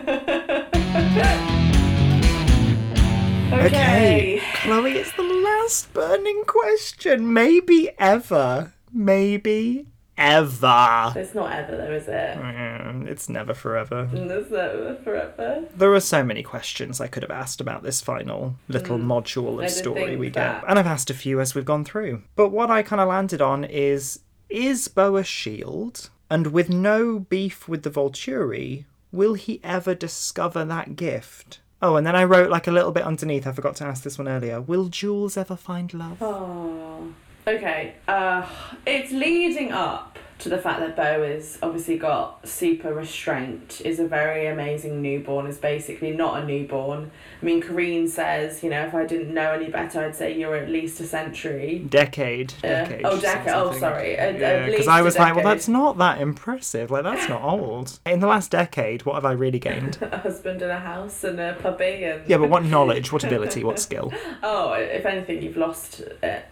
Okay. 3.53 4.40
Chloe, 4.55 4.92
it's 4.92 5.12
the 5.12 5.23
last 5.23 5.92
burning 5.92 6.42
question. 6.47 7.33
Maybe 7.33 7.90
ever. 7.99 8.73
Maybe 8.90 9.87
ever. 10.16 11.12
It's 11.16 11.35
not 11.35 11.53
ever 11.53 11.77
though, 11.77 11.92
is 11.92 12.07
it? 12.09 12.37
Mm, 12.38 13.07
It's 13.09 13.29
never 13.29 13.55
forever. 13.55 14.09
It's 14.12 14.51
never 14.51 14.96
forever. 15.03 15.64
There 15.77 15.92
are 15.92 16.01
so 16.01 16.22
many 16.25 16.42
questions 16.42 17.01
I 17.01 17.07
could 17.09 17.22
have 17.22 17.31
asked 17.31 17.61
about 17.61 17.83
this 17.83 18.01
final 18.01 18.57
little 18.68 18.98
module 18.98 19.62
of 19.62 19.70
story 19.70 20.16
we 20.16 20.29
that. 20.31 20.61
get. 20.62 20.70
And 20.70 20.79
I've 20.79 20.87
asked 20.87 21.11
a 21.11 21.14
few 21.14 21.40
as 21.40 21.55
we've 21.55 21.64
gone 21.64 21.85
through. 21.85 22.22
But 22.37 22.51
what 22.51 22.70
I 22.70 22.83
kind 22.83 23.01
of 23.01 23.09
landed 23.09 23.40
on 23.42 23.64
is 23.64 24.20
Is 24.48 24.88
Bo 24.88 25.16
a 25.16 25.25
shield? 25.25 26.11
And 26.31 26.46
with 26.48 26.70
no 26.70 27.18
beef 27.18 27.68
with 27.68 27.83
the 27.83 27.90
Volturi, 27.90 28.85
will 29.11 29.35
he 29.35 29.61
ever 29.62 29.94
discover 29.94 30.64
that 30.64 30.96
gift? 30.96 31.61
Oh, 31.83 31.96
and 31.96 32.07
then 32.07 32.14
I 32.16 32.25
wrote 32.25 32.48
like 32.48 32.66
a 32.68 32.70
little 32.72 32.92
bit 32.92 33.03
underneath. 33.03 33.46
I 33.46 33.53
forgot 33.53 33.75
to 33.77 33.85
ask 33.85 34.03
this 34.05 34.16
one 34.16 34.29
earlier. 34.29 34.61
Will 34.61 34.87
Jules 34.87 35.37
ever 35.37 35.57
find 35.57 35.92
love? 35.92 36.22
Oh. 36.22 37.12
Okay. 37.46 37.94
Uh, 38.07 38.46
it's 38.87 39.11
leading 39.11 39.72
up 39.72 40.18
to 40.42 40.48
the 40.48 40.59
fact 40.59 40.81
that 40.81 40.96
Beau 40.96 41.22
is 41.22 41.57
obviously 41.62 41.96
got 41.96 42.48
super 42.48 42.92
restraint, 42.92 43.81
is 43.85 44.00
a 44.00 44.07
very 44.09 44.48
amazing 44.48 45.00
newborn, 45.00 45.46
is 45.46 45.57
basically 45.57 46.11
not 46.11 46.42
a 46.42 46.44
newborn. 46.44 47.12
I 47.40 47.44
mean, 47.44 47.61
Carine 47.62 48.09
says, 48.09 48.61
you 48.61 48.68
know, 48.68 48.85
if 48.85 48.92
I 48.92 49.07
didn't 49.07 49.33
know 49.33 49.52
any 49.52 49.70
better, 49.70 50.05
I'd 50.05 50.16
say 50.16 50.37
you're 50.37 50.57
at 50.57 50.68
least 50.68 50.98
a 50.98 51.05
century. 51.05 51.87
Decade. 51.88 52.55
Yeah. 52.64 52.85
Decade. 52.85 53.02
Oh, 53.05 53.20
decade. 53.20 53.52
Oh, 53.55 53.72
sorry. 53.78 54.14
Yeah, 54.14 54.64
because 54.64 54.78
least 54.78 54.88
I 54.88 55.02
was 55.02 55.16
like, 55.16 55.37
well, 55.37 55.44
that's 55.44 55.68
not 55.68 55.96
that 55.98 56.20
impressive. 56.20 56.90
Like, 56.90 57.05
that's 57.05 57.28
not 57.28 57.42
old. 57.42 58.00
In 58.05 58.18
the 58.18 58.26
last 58.26 58.50
decade, 58.50 59.07
what 59.07 59.14
have 59.14 59.24
I 59.24 59.33
really 59.33 59.61
gained? 59.61 59.98
A 60.02 60.18
husband 60.18 60.61
and 60.61 60.72
a 60.72 60.81
house 60.81 61.22
and 61.22 61.38
a 61.38 61.55
puppy 61.62 62.02
and 62.05 62.28
Yeah, 62.28 62.38
but 62.38 62.50
what 62.50 62.64
knowledge, 62.64 63.12
what 63.12 63.22
ability, 63.22 63.62
what 63.62 63.78
skill? 63.87 64.12
Oh, 64.42 64.72
if 64.72 65.07
anything, 65.07 65.40
you've 65.40 65.57
lost 65.57 66.00
it. 66.00 66.46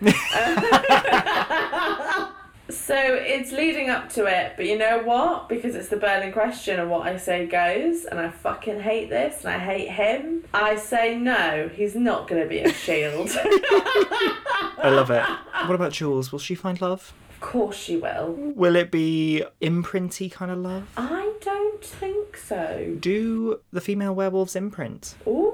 so 2.71 2.97
it's 2.97 3.53
leading 3.53 3.91
up 3.91 4.09
to 4.11 4.27
it, 4.27 4.55
but 4.57 4.67
you 4.67 4.79
know 4.79 5.03
what? 5.03 5.49
Because 5.49 5.75
it's 5.75 5.89
the 5.89 5.97
burning 5.97 6.33
question 6.33 6.79
and 6.81 6.91
what 6.91 7.07
I 7.07 7.17
say 7.17 7.47
goes, 7.47 8.05
and 8.05 8.19
I 8.19 8.31
fucking 8.31 8.81
hate 8.81 9.11
this 9.11 9.45
and 9.45 9.55
I 9.55 9.59
hate 9.59 9.89
him. 9.91 10.45
I 10.55 10.77
say 10.77 11.17
no, 11.17 11.69
he's 11.75 11.95
not 11.95 12.29
going 12.29 12.43
to 12.43 12.49
be 12.49 12.61
a 12.61 12.73
shield. 12.73 13.31
I 13.35 14.91
love 14.91 15.11
it. 15.11 15.25
What 15.67 15.75
about 15.75 15.93
Jules? 15.93 16.33
Will 16.33 16.39
she 16.39 16.55
find 16.55 16.81
love? 16.81 17.13
of 17.41 17.47
course 17.49 17.77
she 17.77 17.97
will. 17.97 18.35
Will 18.55 18.77
it 18.77 18.91
be 18.91 19.43
imprinty 19.63 20.31
kind 20.31 20.51
of 20.51 20.59
love? 20.59 20.87
I 20.99 21.33
don't 21.41 21.83
think 21.83 22.37
so. 22.37 22.97
Do 23.01 23.61
the 23.73 23.81
female 23.81 24.15
werewolves 24.15 24.55
imprint? 24.55 25.15
Ooh, 25.27 25.50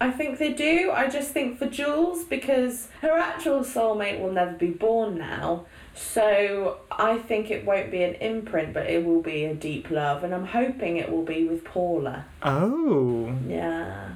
I 0.00 0.10
think 0.10 0.38
they 0.38 0.52
do. 0.52 0.90
I 0.92 1.08
just 1.08 1.30
think 1.30 1.58
for 1.58 1.66
Jules, 1.66 2.24
because 2.24 2.88
her 3.00 3.18
actual 3.18 3.60
soulmate 3.60 4.20
will 4.20 4.32
never 4.32 4.52
be 4.52 4.70
born 4.70 5.18
now. 5.18 5.66
So 5.94 6.78
I 6.90 7.18
think 7.18 7.50
it 7.50 7.64
won't 7.64 7.90
be 7.90 8.02
an 8.02 8.14
imprint, 8.14 8.72
but 8.72 8.86
it 8.86 9.04
will 9.04 9.22
be 9.22 9.44
a 9.44 9.54
deep 9.54 9.90
love, 9.90 10.24
and 10.24 10.34
I'm 10.34 10.46
hoping 10.46 10.96
it 10.96 11.10
will 11.10 11.24
be 11.24 11.46
with 11.46 11.64
Paula. 11.64 12.24
Oh. 12.42 13.34
Yeah. 13.46 14.10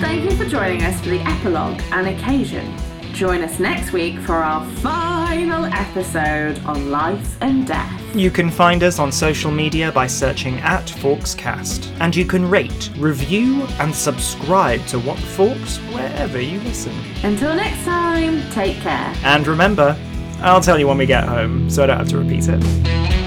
Thank 0.00 0.24
you 0.24 0.36
for 0.36 0.46
joining 0.46 0.82
us 0.82 1.00
for 1.00 1.10
the 1.10 1.20
epilogue 1.20 1.80
and 1.92 2.08
occasion. 2.08 2.74
Join 3.12 3.42
us 3.42 3.58
next 3.58 3.92
week 3.92 4.18
for 4.20 4.36
our 4.36 4.64
final 4.76 5.66
episode 5.66 6.58
on 6.64 6.90
life 6.90 7.36
and 7.42 7.66
death. 7.66 8.16
You 8.16 8.30
can 8.30 8.50
find 8.50 8.82
us 8.82 8.98
on 8.98 9.12
social 9.12 9.50
media 9.50 9.92
by 9.92 10.06
searching 10.06 10.58
at 10.60 10.86
Forkscast. 10.86 11.94
And 12.00 12.16
you 12.16 12.24
can 12.24 12.48
rate, 12.48 12.90
review, 12.96 13.64
and 13.78 13.94
subscribe 13.94 14.84
to 14.86 14.98
What 14.98 15.16
the 15.16 15.26
Forks 15.26 15.78
wherever 15.92 16.40
you 16.40 16.60
listen. 16.60 16.94
Until 17.22 17.54
next 17.54 17.84
time, 17.84 18.48
take 18.52 18.78
care. 18.78 19.14
And 19.22 19.46
remember, 19.46 19.96
I'll 20.40 20.62
tell 20.62 20.78
you 20.78 20.88
when 20.88 20.98
we 20.98 21.06
get 21.06 21.24
home, 21.24 21.68
so 21.68 21.82
I 21.82 21.86
don't 21.86 21.98
have 21.98 22.08
to 22.08 22.18
repeat 22.18 22.48
it. 22.48 23.19